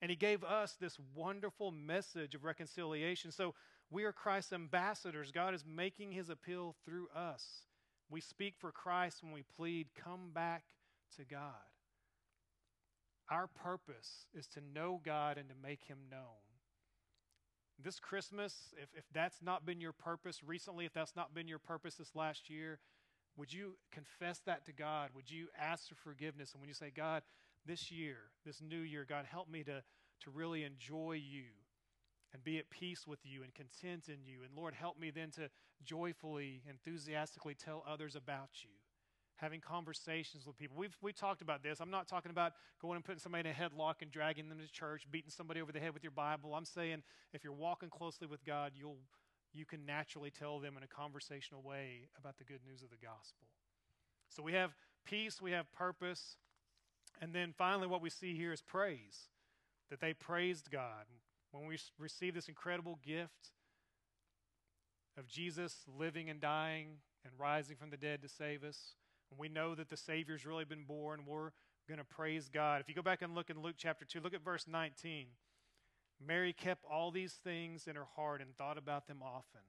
And 0.02 0.10
he 0.10 0.16
gave 0.16 0.46
us 0.46 0.78
this 0.80 0.98
wonderful 1.14 1.72
message 1.72 2.34
of 2.34 2.46
reconciliation. 2.46 3.34
So 3.34 3.54
we 3.90 4.06
are 4.06 4.14
Christ's 4.14 4.54
ambassadors. 4.54 5.34
God 5.34 5.54
is 5.54 5.66
making 5.66 6.14
his 6.14 6.30
appeal 6.30 6.74
through 6.86 7.10
us. 7.14 7.44
We 8.10 8.22
speak 8.22 8.54
for 8.58 8.72
Christ 8.72 9.24
when 9.24 9.34
we 9.34 9.44
plead, 9.58 9.88
come 9.94 10.32
back 10.34 10.64
to 11.18 11.26
God. 11.26 11.42
Our 13.30 13.48
purpose 13.48 14.26
is 14.34 14.48
to 14.54 14.62
know 14.74 15.02
God 15.04 15.38
and 15.38 15.50
to 15.50 15.56
make 15.62 15.84
him 15.84 15.98
known. 16.10 16.40
This 17.84 18.00
Christmas, 18.00 18.74
if, 18.82 18.88
if 18.96 19.04
that's 19.14 19.42
not 19.42 19.66
been 19.66 19.82
your 19.82 19.92
purpose 19.92 20.42
recently, 20.46 20.86
if 20.86 20.94
that's 20.94 21.18
not 21.18 21.34
been 21.34 21.50
your 21.50 21.60
purpose 21.60 21.96
this 21.96 22.16
last 22.16 22.50
year, 22.50 22.80
would 23.42 23.52
you 23.52 23.74
confess 23.92 24.40
that 24.46 24.64
to 24.68 24.72
God? 24.72 25.10
Would 25.16 25.32
you 25.32 25.48
ask 25.60 25.90
for 25.90 25.96
forgiveness? 25.96 26.52
And 26.54 26.62
when 26.62 26.68
you 26.68 26.76
say, 26.76 26.92
God, 26.96 27.24
this 27.66 27.90
year, 27.90 28.18
this 28.46 28.62
new 28.62 28.78
year, 28.78 29.04
God, 29.04 29.26
help 29.26 29.50
me 29.50 29.64
to, 29.64 29.82
to 30.22 30.30
really 30.32 30.64
enjoy 30.64 31.14
you 31.14 31.46
and 32.34 32.44
be 32.44 32.60
at 32.60 32.70
peace 32.70 33.08
with 33.08 33.18
you 33.24 33.42
and 33.42 33.52
content 33.56 34.10
in 34.10 34.28
you. 34.28 34.44
And 34.46 34.56
Lord, 34.56 34.76
help 34.76 35.00
me 35.00 35.10
then 35.10 35.32
to 35.32 35.50
joyfully, 35.84 36.62
enthusiastically 36.70 37.56
tell 37.56 37.84
others 37.90 38.16
about 38.16 38.50
you. 38.62 38.70
Having 39.38 39.62
conversations 39.62 40.46
with 40.46 40.56
people. 40.56 40.78
We've, 40.78 40.96
we 41.02 41.12
talked 41.12 41.42
about 41.42 41.64
this. 41.64 41.80
I'm 41.80 41.90
not 41.90 42.08
talking 42.08 42.30
about 42.30 42.54
going 42.80 42.96
and 42.96 43.04
putting 43.04 43.18
somebody 43.18 43.50
in 43.50 43.56
a 43.56 43.58
headlock 43.58 44.04
and 44.04 44.12
dragging 44.12 44.50
them 44.50 44.60
to 44.60 44.72
church, 44.72 45.08
beating 45.10 45.32
somebody 45.32 45.62
over 45.62 45.72
the 45.72 45.80
head 45.80 45.96
with 45.96 46.04
your 46.04 46.12
Bible. 46.12 46.54
I'm 46.54 46.64
saying 46.64 47.02
if 47.34 47.44
you're 47.44 47.54
walking 47.54 47.90
closely 47.90 48.28
with 48.28 48.46
God, 48.46 48.74
you'll, 48.76 49.00
you 49.54 49.66
can 49.66 49.86
naturally 49.86 50.32
tell 50.32 50.60
them 50.60 50.78
in 50.78 50.84
a 50.84 50.88
conversational 50.88 51.62
way 51.62 52.08
about 52.18 52.38
the 52.38 52.44
good 52.44 52.62
news 52.66 52.82
of 52.82 52.90
the 52.90 52.98
gospel. 52.98 53.48
So 54.30 54.42
we 54.42 54.54
have 54.54 54.72
peace, 55.06 55.42
we 55.42 55.52
have 55.52 55.72
purpose, 55.72 56.38
and 57.22 57.34
then 57.34 57.54
finally, 57.58 57.88
what 57.88 58.02
we 58.02 58.10
see 58.10 58.36
here 58.36 58.54
is 58.54 58.62
praise 58.62 59.28
that 59.90 60.00
they 60.00 60.14
praised 60.14 60.72
God 60.72 61.06
when 61.52 61.68
we 61.68 61.78
receive 62.00 62.34
this 62.34 62.48
incredible 62.48 62.98
gift 63.06 63.52
of 65.18 65.28
Jesus 65.28 65.84
living 66.00 66.30
and 66.30 66.40
dying 66.40 67.00
and 67.26 67.34
rising 67.38 67.76
from 67.76 67.90
the 67.90 67.98
dead 67.98 68.22
to 68.22 68.30
save 68.30 68.64
us, 68.64 68.96
and 69.30 69.40
we 69.40 69.50
know 69.50 69.76
that 69.76 69.90
the 69.90 69.98
Savior's 69.98 70.46
really 70.46 70.66
been 70.66 70.86
born, 70.86 71.22
we're 71.28 71.52
going 71.88 72.00
to 72.00 72.06
praise 72.06 72.50
God. 72.52 72.82
If 72.82 72.88
you 72.88 72.96
go 72.96 73.02
back 73.02 73.22
and 73.22 73.36
look 73.36 73.50
in 73.50 73.62
Luke 73.62 73.76
chapter 73.78 74.06
2, 74.06 74.22
look 74.22 74.34
at 74.34 74.44
verse 74.44 74.66
19. 74.68 75.28
Mary 76.26 76.54
kept 76.54 76.86
all 76.86 77.12
these 77.12 77.34
things 77.44 77.88
in 77.88 77.96
her 77.96 78.08
heart 78.16 78.42
and 78.42 78.56
thought 78.56 78.78
about 78.78 79.08
them 79.08 79.22
often. 79.22 79.62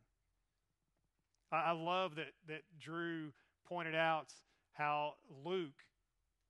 I, 1.50 1.56
I 1.56 1.72
love 1.72 2.16
that, 2.16 2.32
that 2.48 2.62
Drew 2.78 3.32
pointed 3.66 3.94
out 3.94 4.32
how 4.72 5.14
Luke 5.44 5.84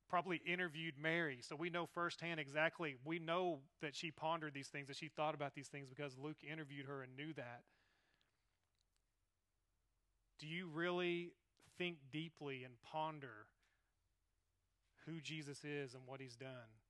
probably 0.09 0.41
interviewed 0.45 0.93
Mary. 1.01 1.39
So 1.41 1.55
we 1.55 1.69
know 1.69 1.87
firsthand 1.87 2.39
exactly, 2.39 2.95
we 3.03 3.19
know 3.19 3.59
that 3.81 3.95
she 3.95 4.11
pondered 4.11 4.53
these 4.53 4.67
things, 4.67 4.87
that 4.87 4.97
she 4.97 5.09
thought 5.09 5.33
about 5.33 5.55
these 5.55 5.67
things 5.67 5.89
because 5.89 6.17
Luke 6.17 6.37
interviewed 6.49 6.85
her 6.85 7.01
and 7.01 7.15
knew 7.15 7.33
that. 7.33 7.61
Do 10.39 10.47
you 10.47 10.67
really 10.67 11.31
think 11.77 11.97
deeply 12.11 12.63
and 12.63 12.73
ponder 12.83 13.47
who 15.05 15.19
Jesus 15.19 15.63
is 15.63 15.93
and 15.95 16.03
what 16.05 16.21
he's 16.21 16.35
done? 16.35 16.82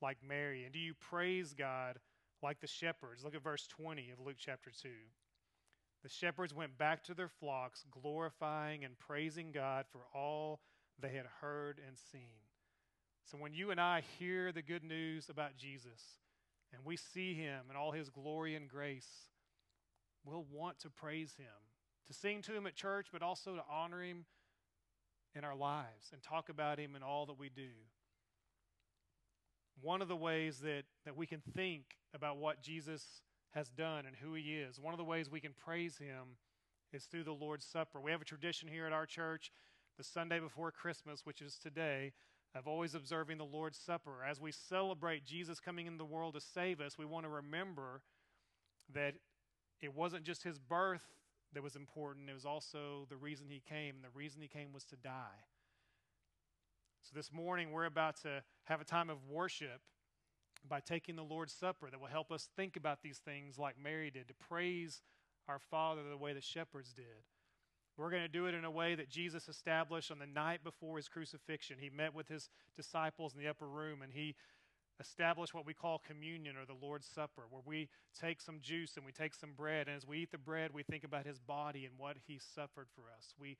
Like 0.00 0.18
Mary. 0.26 0.64
And 0.64 0.72
do 0.72 0.78
you 0.78 0.94
praise 0.94 1.54
God 1.54 1.98
like 2.42 2.60
the 2.60 2.66
shepherds? 2.66 3.24
Look 3.24 3.34
at 3.34 3.42
verse 3.42 3.66
20 3.66 4.10
of 4.10 4.24
Luke 4.24 4.36
chapter 4.38 4.70
2. 4.70 4.88
The 6.02 6.08
shepherds 6.08 6.54
went 6.54 6.78
back 6.78 7.04
to 7.04 7.14
their 7.14 7.28
flocks, 7.28 7.84
glorifying 7.90 8.84
and 8.84 8.98
praising 8.98 9.52
God 9.52 9.84
for 9.90 10.00
all 10.14 10.60
they 10.98 11.10
had 11.10 11.26
heard 11.40 11.80
and 11.86 11.96
seen. 12.12 12.40
So 13.30 13.36
when 13.36 13.52
you 13.52 13.70
and 13.70 13.80
I 13.80 14.02
hear 14.18 14.50
the 14.50 14.62
good 14.62 14.82
news 14.82 15.28
about 15.28 15.56
Jesus 15.56 16.02
and 16.72 16.84
we 16.84 16.96
see 16.96 17.34
him 17.34 17.66
in 17.68 17.76
all 17.76 17.92
his 17.92 18.08
glory 18.08 18.54
and 18.54 18.68
grace, 18.68 19.28
we'll 20.24 20.46
want 20.50 20.78
to 20.80 20.90
praise 20.90 21.34
him, 21.36 21.46
to 22.06 22.14
sing 22.14 22.42
to 22.42 22.56
him 22.56 22.66
at 22.66 22.74
church, 22.74 23.08
but 23.12 23.22
also 23.22 23.54
to 23.54 23.62
honor 23.70 24.02
him 24.02 24.24
in 25.34 25.44
our 25.44 25.54
lives 25.54 26.08
and 26.12 26.22
talk 26.22 26.48
about 26.48 26.78
him 26.78 26.96
in 26.96 27.02
all 27.02 27.26
that 27.26 27.38
we 27.38 27.48
do. 27.48 27.68
One 29.82 30.02
of 30.02 30.08
the 30.08 30.16
ways 30.16 30.60
that, 30.60 30.82
that 31.04 31.16
we 31.16 31.26
can 31.26 31.42
think 31.54 31.82
about 32.14 32.36
what 32.36 32.62
Jesus 32.62 33.22
has 33.52 33.70
done 33.70 34.04
and 34.06 34.14
who 34.16 34.34
he 34.34 34.54
is, 34.54 34.78
one 34.78 34.94
of 34.94 34.98
the 34.98 35.04
ways 35.04 35.30
we 35.30 35.40
can 35.40 35.52
praise 35.52 35.98
him 35.98 36.36
is 36.92 37.04
through 37.04 37.24
the 37.24 37.32
Lord's 37.32 37.64
Supper. 37.64 38.00
We 38.00 38.10
have 38.10 38.22
a 38.22 38.26
tradition 38.26 38.68
here 38.68 38.86
at 38.86 38.92
our 38.92 39.06
church 39.06 39.52
the 39.96 40.04
Sunday 40.04 40.40
before 40.40 40.70
Christmas, 40.70 41.24
which 41.24 41.40
is 41.40 41.56
today, 41.56 42.12
of 42.54 42.66
always 42.66 42.94
observing 42.94 43.38
the 43.38 43.44
Lord's 43.44 43.78
Supper. 43.78 44.24
As 44.28 44.40
we 44.40 44.52
celebrate 44.52 45.24
Jesus 45.24 45.60
coming 45.60 45.86
in 45.86 45.98
the 45.98 46.04
world 46.04 46.34
to 46.34 46.40
save 46.40 46.80
us, 46.80 46.98
we 46.98 47.04
want 47.04 47.24
to 47.24 47.30
remember 47.30 48.02
that 48.92 49.14
it 49.80 49.94
wasn't 49.94 50.24
just 50.24 50.42
his 50.42 50.58
birth 50.58 51.02
that 51.52 51.62
was 51.62 51.76
important, 51.76 52.30
it 52.30 52.34
was 52.34 52.46
also 52.46 53.06
the 53.08 53.16
reason 53.16 53.46
he 53.48 53.60
came. 53.60 53.96
The 54.02 54.16
reason 54.16 54.40
he 54.40 54.48
came 54.48 54.72
was 54.72 54.84
to 54.86 54.96
die. 54.96 55.44
So 57.02 57.12
this 57.14 57.32
morning, 57.32 57.72
we're 57.72 57.86
about 57.86 58.20
to 58.22 58.42
have 58.64 58.80
a 58.80 58.84
time 58.84 59.08
of 59.08 59.18
worship 59.28 59.80
by 60.68 60.80
taking 60.80 61.16
the 61.16 61.24
Lord's 61.24 61.52
Supper 61.52 61.88
that 61.90 61.98
will 61.98 62.08
help 62.08 62.30
us 62.30 62.48
think 62.56 62.76
about 62.76 63.02
these 63.02 63.18
things 63.18 63.58
like 63.58 63.76
Mary 63.82 64.10
did, 64.10 64.28
to 64.28 64.34
praise 64.34 65.00
our 65.48 65.58
Father 65.58 66.02
the 66.08 66.18
way 66.18 66.34
the 66.34 66.42
shepherds 66.42 66.92
did. 66.92 67.24
We're 67.96 68.10
going 68.10 68.22
to 68.22 68.28
do 68.28 68.46
it 68.46 68.54
in 68.54 68.64
a 68.64 68.70
way 68.70 68.94
that 68.94 69.08
Jesus 69.08 69.48
established 69.48 70.10
on 70.10 70.18
the 70.18 70.26
night 70.26 70.62
before 70.62 70.98
his 70.98 71.08
crucifixion. 71.08 71.78
He 71.80 71.90
met 71.90 72.14
with 72.14 72.28
his 72.28 72.48
disciples 72.76 73.34
in 73.34 73.40
the 73.40 73.48
upper 73.48 73.66
room 73.66 74.02
and 74.02 74.12
he 74.12 74.36
established 75.00 75.54
what 75.54 75.66
we 75.66 75.74
call 75.74 75.98
communion 76.06 76.56
or 76.56 76.66
the 76.66 76.86
Lord's 76.86 77.06
Supper, 77.06 77.44
where 77.48 77.62
we 77.64 77.88
take 78.18 78.40
some 78.40 78.58
juice 78.60 78.96
and 78.96 79.04
we 79.04 79.12
take 79.12 79.34
some 79.34 79.52
bread. 79.56 79.88
And 79.88 79.96
as 79.96 80.06
we 80.06 80.18
eat 80.18 80.30
the 80.30 80.38
bread, 80.38 80.70
we 80.72 80.82
think 80.82 81.04
about 81.04 81.26
his 81.26 81.38
body 81.38 81.86
and 81.86 81.94
what 81.98 82.16
he 82.26 82.38
suffered 82.38 82.88
for 82.94 83.04
us. 83.16 83.34
We 83.38 83.56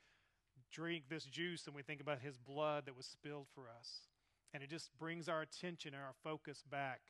drink 0.70 1.04
this 1.08 1.24
juice 1.24 1.66
and 1.66 1.74
we 1.74 1.82
think 1.82 2.00
about 2.00 2.20
his 2.20 2.36
blood 2.36 2.86
that 2.86 2.96
was 2.96 3.06
spilled 3.06 3.46
for 3.54 3.64
us. 3.78 4.08
And 4.52 4.62
it 4.62 4.70
just 4.70 4.90
brings 4.98 5.28
our 5.28 5.42
attention 5.42 5.94
and 5.94 6.02
our 6.02 6.14
focus 6.24 6.62
back 6.68 7.00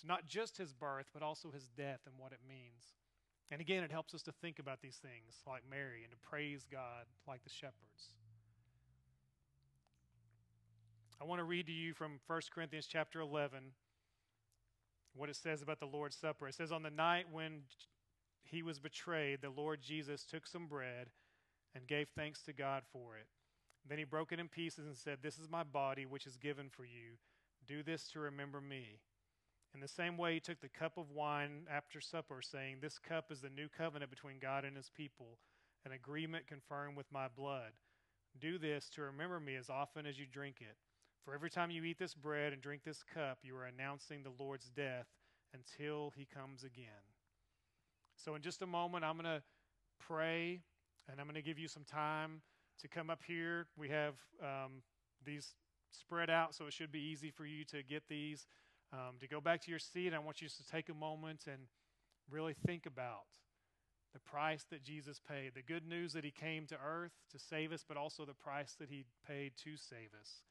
to 0.00 0.06
not 0.06 0.26
just 0.26 0.56
his 0.56 0.72
birth, 0.72 1.06
but 1.12 1.22
also 1.22 1.50
his 1.50 1.68
death 1.68 2.00
and 2.06 2.14
what 2.18 2.32
it 2.32 2.40
means. 2.46 2.94
And 3.50 3.60
again, 3.60 3.84
it 3.84 3.92
helps 3.92 4.14
us 4.14 4.22
to 4.22 4.32
think 4.32 4.58
about 4.58 4.80
these 4.80 4.96
things 4.96 5.42
like 5.46 5.62
Mary 5.68 6.02
and 6.02 6.10
to 6.10 6.16
praise 6.28 6.66
God 6.70 7.04
like 7.28 7.44
the 7.44 7.50
shepherds. 7.50 8.14
I 11.20 11.24
want 11.24 11.38
to 11.38 11.44
read 11.44 11.66
to 11.66 11.72
you 11.72 11.92
from 11.92 12.18
1 12.26 12.40
Corinthians 12.52 12.86
chapter 12.86 13.20
11 13.20 13.72
what 15.14 15.28
it 15.28 15.36
says 15.36 15.62
about 15.62 15.78
the 15.78 15.86
Lord's 15.86 16.16
Supper. 16.16 16.48
It 16.48 16.54
says, 16.54 16.72
On 16.72 16.82
the 16.82 16.90
night 16.90 17.26
when 17.30 17.60
he 18.42 18.62
was 18.62 18.78
betrayed, 18.80 19.40
the 19.42 19.50
Lord 19.50 19.80
Jesus 19.82 20.24
took 20.24 20.46
some 20.46 20.66
bread 20.66 21.10
and 21.74 21.86
gave 21.86 22.08
thanks 22.08 22.42
to 22.42 22.52
God 22.52 22.82
for 22.92 23.16
it. 23.16 23.26
Then 23.88 23.98
he 23.98 24.04
broke 24.04 24.32
it 24.32 24.40
in 24.40 24.48
pieces 24.48 24.86
and 24.86 24.96
said, 24.96 25.18
This 25.22 25.38
is 25.38 25.48
my 25.48 25.64
body, 25.64 26.06
which 26.06 26.26
is 26.26 26.36
given 26.36 26.68
for 26.70 26.84
you. 26.84 27.18
Do 27.66 27.82
this 27.82 28.08
to 28.12 28.20
remember 28.20 28.60
me. 28.60 29.00
In 29.74 29.80
the 29.80 29.88
same 29.88 30.18
way, 30.18 30.34
he 30.34 30.40
took 30.40 30.60
the 30.60 30.68
cup 30.68 30.98
of 30.98 31.10
wine 31.10 31.66
after 31.70 32.00
supper, 32.00 32.40
saying, 32.42 32.76
This 32.80 32.98
cup 32.98 33.32
is 33.32 33.40
the 33.40 33.50
new 33.50 33.68
covenant 33.68 34.10
between 34.10 34.38
God 34.38 34.64
and 34.64 34.76
his 34.76 34.90
people, 34.90 35.38
an 35.84 35.92
agreement 35.92 36.46
confirmed 36.46 36.96
with 36.96 37.10
my 37.10 37.26
blood. 37.28 37.72
Do 38.38 38.58
this 38.58 38.88
to 38.90 39.02
remember 39.02 39.40
me 39.40 39.56
as 39.56 39.70
often 39.70 40.06
as 40.06 40.18
you 40.18 40.26
drink 40.26 40.56
it. 40.60 40.76
For 41.24 41.34
every 41.34 41.50
time 41.50 41.70
you 41.70 41.84
eat 41.84 41.98
this 41.98 42.14
bread 42.14 42.52
and 42.52 42.60
drink 42.60 42.82
this 42.84 43.02
cup, 43.02 43.38
you 43.42 43.56
are 43.56 43.64
announcing 43.64 44.22
the 44.22 44.42
Lord's 44.42 44.70
death 44.70 45.06
until 45.54 46.12
he 46.16 46.26
comes 46.26 46.64
again. 46.64 46.86
So, 48.16 48.34
in 48.34 48.42
just 48.42 48.62
a 48.62 48.66
moment, 48.66 49.04
I'm 49.04 49.14
going 49.14 49.24
to 49.24 49.42
pray 49.98 50.62
and 51.10 51.20
I'm 51.20 51.26
going 51.26 51.34
to 51.34 51.42
give 51.42 51.58
you 51.58 51.68
some 51.68 51.84
time 51.84 52.42
to 52.80 52.88
come 52.88 53.10
up 53.10 53.20
here. 53.26 53.66
We 53.76 53.88
have 53.88 54.14
um, 54.42 54.82
these 55.24 55.54
spread 55.90 56.30
out, 56.30 56.54
so 56.54 56.66
it 56.66 56.72
should 56.72 56.92
be 56.92 57.00
easy 57.00 57.30
for 57.30 57.44
you 57.44 57.64
to 57.66 57.82
get 57.82 58.04
these. 58.08 58.46
Um, 58.92 59.16
to 59.20 59.28
go 59.28 59.40
back 59.40 59.62
to 59.62 59.70
your 59.70 59.78
seat, 59.78 60.12
I 60.12 60.18
want 60.18 60.42
you 60.42 60.48
to 60.48 60.70
take 60.70 60.88
a 60.88 60.94
moment 60.94 61.44
and 61.46 61.62
really 62.30 62.54
think 62.66 62.86
about 62.86 63.26
the 64.12 64.20
price 64.20 64.66
that 64.70 64.82
Jesus 64.82 65.20
paid, 65.26 65.52
the 65.54 65.62
good 65.62 65.86
news 65.86 66.12
that 66.12 66.24
He 66.24 66.30
came 66.30 66.66
to 66.66 66.76
earth 66.84 67.12
to 67.30 67.38
save 67.38 67.72
us, 67.72 67.84
but 67.86 67.96
also 67.96 68.24
the 68.24 68.34
price 68.34 68.74
that 68.78 68.90
He 68.90 69.04
paid 69.26 69.52
to 69.64 69.76
save 69.76 70.10
us. 70.20 70.42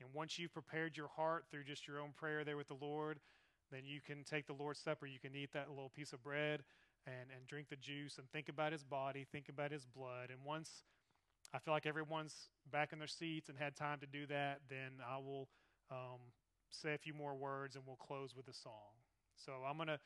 And 0.00 0.08
once 0.14 0.38
you've 0.38 0.54
prepared 0.54 0.96
your 0.96 1.08
heart 1.08 1.44
through 1.50 1.64
just 1.64 1.86
your 1.86 2.00
own 2.00 2.12
prayer 2.16 2.44
there 2.44 2.56
with 2.56 2.68
the 2.68 2.78
Lord, 2.80 3.20
then 3.70 3.82
you 3.84 4.00
can 4.00 4.24
take 4.24 4.46
the 4.46 4.52
Lord's 4.52 4.80
Supper. 4.80 5.06
You 5.06 5.20
can 5.20 5.36
eat 5.36 5.52
that 5.52 5.68
little 5.70 5.90
piece 5.94 6.12
of 6.12 6.22
bread 6.22 6.62
and, 7.06 7.30
and 7.34 7.46
drink 7.46 7.68
the 7.68 7.76
juice 7.76 8.18
and 8.18 8.30
think 8.30 8.48
about 8.48 8.72
His 8.72 8.84
body, 8.84 9.26
think 9.30 9.48
about 9.48 9.72
His 9.72 9.84
blood. 9.84 10.30
And 10.30 10.38
once 10.44 10.84
I 11.54 11.58
feel 11.58 11.74
like 11.74 11.86
everyone's 11.86 12.48
back 12.70 12.92
in 12.92 12.98
their 12.98 13.08
seats 13.08 13.48
and 13.48 13.58
had 13.58 13.76
time 13.76 13.98
to 14.00 14.06
do 14.06 14.26
that, 14.26 14.60
then 14.68 15.00
I 15.06 15.18
will 15.18 15.48
um, 15.90 16.20
say 16.70 16.94
a 16.94 16.98
few 16.98 17.14
more 17.14 17.34
words 17.34 17.76
and 17.76 17.84
we'll 17.86 17.96
close 17.96 18.34
with 18.36 18.48
a 18.48 18.54
song. 18.54 18.94
So 19.36 19.52
I'm 19.68 19.76
going 19.76 19.88
to 19.88 19.98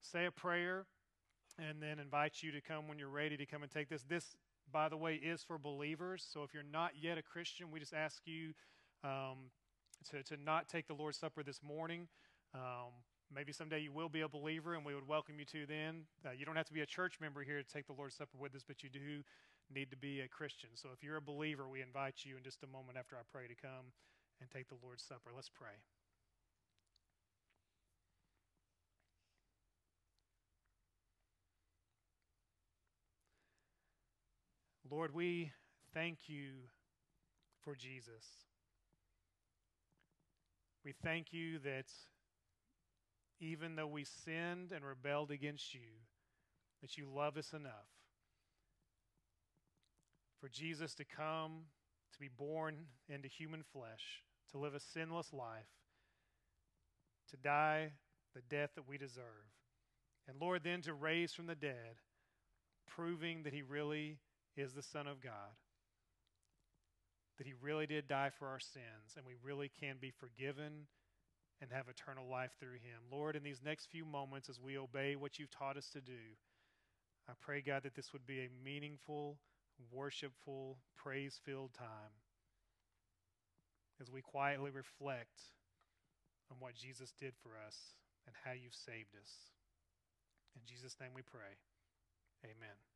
say 0.00 0.26
a 0.26 0.30
prayer 0.30 0.86
and 1.58 1.82
then 1.82 1.98
invite 1.98 2.42
you 2.42 2.52
to 2.52 2.60
come 2.60 2.88
when 2.88 2.98
you're 2.98 3.08
ready 3.08 3.36
to 3.36 3.46
come 3.46 3.62
and 3.62 3.70
take 3.70 3.88
this. 3.88 4.02
This, 4.02 4.36
by 4.70 4.88
the 4.88 4.96
way, 4.96 5.14
is 5.14 5.42
for 5.42 5.58
believers. 5.58 6.26
So 6.32 6.42
if 6.42 6.54
you're 6.54 6.62
not 6.62 6.92
yet 7.00 7.18
a 7.18 7.22
Christian, 7.22 7.70
we 7.70 7.80
just 7.80 7.94
ask 7.94 8.22
you 8.24 8.52
um, 9.04 9.50
to, 10.10 10.22
to 10.22 10.42
not 10.42 10.68
take 10.68 10.86
the 10.86 10.94
Lord's 10.94 11.18
Supper 11.18 11.42
this 11.42 11.60
morning. 11.62 12.08
Um, 12.54 12.92
maybe 13.34 13.52
someday 13.52 13.80
you 13.80 13.92
will 13.92 14.08
be 14.08 14.20
a 14.20 14.28
believer, 14.28 14.74
and 14.74 14.84
we 14.84 14.94
would 14.94 15.08
welcome 15.08 15.38
you 15.38 15.44
to 15.46 15.66
then. 15.66 16.02
Uh, 16.24 16.30
you 16.36 16.44
don't 16.44 16.56
have 16.56 16.66
to 16.66 16.72
be 16.72 16.80
a 16.80 16.86
church 16.86 17.18
member 17.20 17.42
here 17.42 17.62
to 17.62 17.68
take 17.68 17.86
the 17.86 17.92
Lord's 17.92 18.16
Supper 18.16 18.36
with 18.38 18.54
us, 18.54 18.62
but 18.66 18.82
you 18.82 18.90
do 18.90 19.22
need 19.74 19.90
to 19.90 19.96
be 19.96 20.20
a 20.20 20.28
Christian. 20.28 20.70
So 20.74 20.88
if 20.92 21.02
you're 21.02 21.16
a 21.16 21.22
believer, 21.22 21.68
we 21.68 21.82
invite 21.82 22.24
you 22.24 22.36
in 22.36 22.42
just 22.42 22.62
a 22.62 22.66
moment 22.66 22.98
after 22.98 23.16
I 23.16 23.20
pray 23.32 23.46
to 23.46 23.54
come 23.54 23.92
and 24.40 24.50
take 24.50 24.68
the 24.68 24.76
Lord's 24.82 25.02
Supper. 25.02 25.30
Let's 25.34 25.48
pray. 25.48 25.80
Lord, 34.90 35.14
we 35.14 35.52
thank 35.94 36.18
you 36.26 36.50
for 37.64 37.74
Jesus. 37.74 38.26
We 40.84 40.92
thank 41.02 41.32
you 41.32 41.58
that 41.60 41.86
even 43.42 43.74
though 43.74 43.88
we 43.88 44.04
sinned 44.04 44.70
and 44.72 44.84
rebelled 44.84 45.32
against 45.32 45.74
you, 45.74 45.80
that 46.80 46.96
you 46.96 47.08
love 47.12 47.36
us 47.36 47.52
enough 47.52 47.90
for 50.40 50.48
Jesus 50.48 50.94
to 50.94 51.04
come, 51.04 51.62
to 52.12 52.20
be 52.20 52.28
born 52.28 52.76
into 53.08 53.28
human 53.28 53.62
flesh, 53.72 54.22
to 54.52 54.58
live 54.58 54.74
a 54.74 54.80
sinless 54.80 55.32
life, 55.32 55.66
to 57.30 57.36
die 57.36 57.92
the 58.34 58.42
death 58.48 58.70
that 58.76 58.88
we 58.88 58.96
deserve. 58.96 59.24
And 60.28 60.40
Lord, 60.40 60.62
then 60.62 60.82
to 60.82 60.94
raise 60.94 61.32
from 61.32 61.46
the 61.46 61.54
dead, 61.56 61.96
proving 62.86 63.42
that 63.42 63.52
He 63.52 63.62
really 63.62 64.18
is 64.56 64.72
the 64.72 64.82
Son 64.82 65.08
of 65.08 65.20
God, 65.20 65.56
that 67.38 67.46
He 67.46 67.54
really 67.60 67.86
did 67.86 68.06
die 68.06 68.30
for 68.38 68.46
our 68.46 68.60
sins, 68.60 69.14
and 69.16 69.26
we 69.26 69.34
really 69.42 69.70
can 69.80 69.96
be 70.00 70.10
forgiven 70.10 70.86
and 71.62 71.70
have 71.70 71.86
eternal 71.88 72.28
life 72.28 72.50
through 72.58 72.74
Him. 72.82 72.98
Lord, 73.10 73.36
in 73.36 73.44
these 73.44 73.62
next 73.64 73.86
few 73.86 74.04
moments, 74.04 74.48
as 74.48 74.60
we 74.60 74.76
obey 74.76 75.14
what 75.14 75.38
you've 75.38 75.50
taught 75.50 75.76
us 75.76 75.88
to 75.90 76.00
do, 76.00 76.34
I 77.28 77.34
pray, 77.40 77.62
God, 77.62 77.84
that 77.84 77.94
this 77.94 78.12
would 78.12 78.26
be 78.26 78.40
a 78.40 78.50
meaningful, 78.64 79.38
worshipful, 79.92 80.76
praise 80.96 81.40
filled 81.44 81.72
time 81.72 82.18
as 84.00 84.10
we 84.10 84.20
quietly 84.20 84.72
reflect 84.72 85.40
on 86.50 86.56
what 86.58 86.74
Jesus 86.74 87.12
did 87.18 87.34
for 87.40 87.52
us 87.64 87.78
and 88.26 88.34
how 88.44 88.50
you've 88.50 88.74
saved 88.74 89.14
us. 89.14 89.30
In 90.56 90.62
Jesus' 90.66 90.96
name 91.00 91.10
we 91.14 91.22
pray. 91.22 91.56
Amen. 92.44 92.91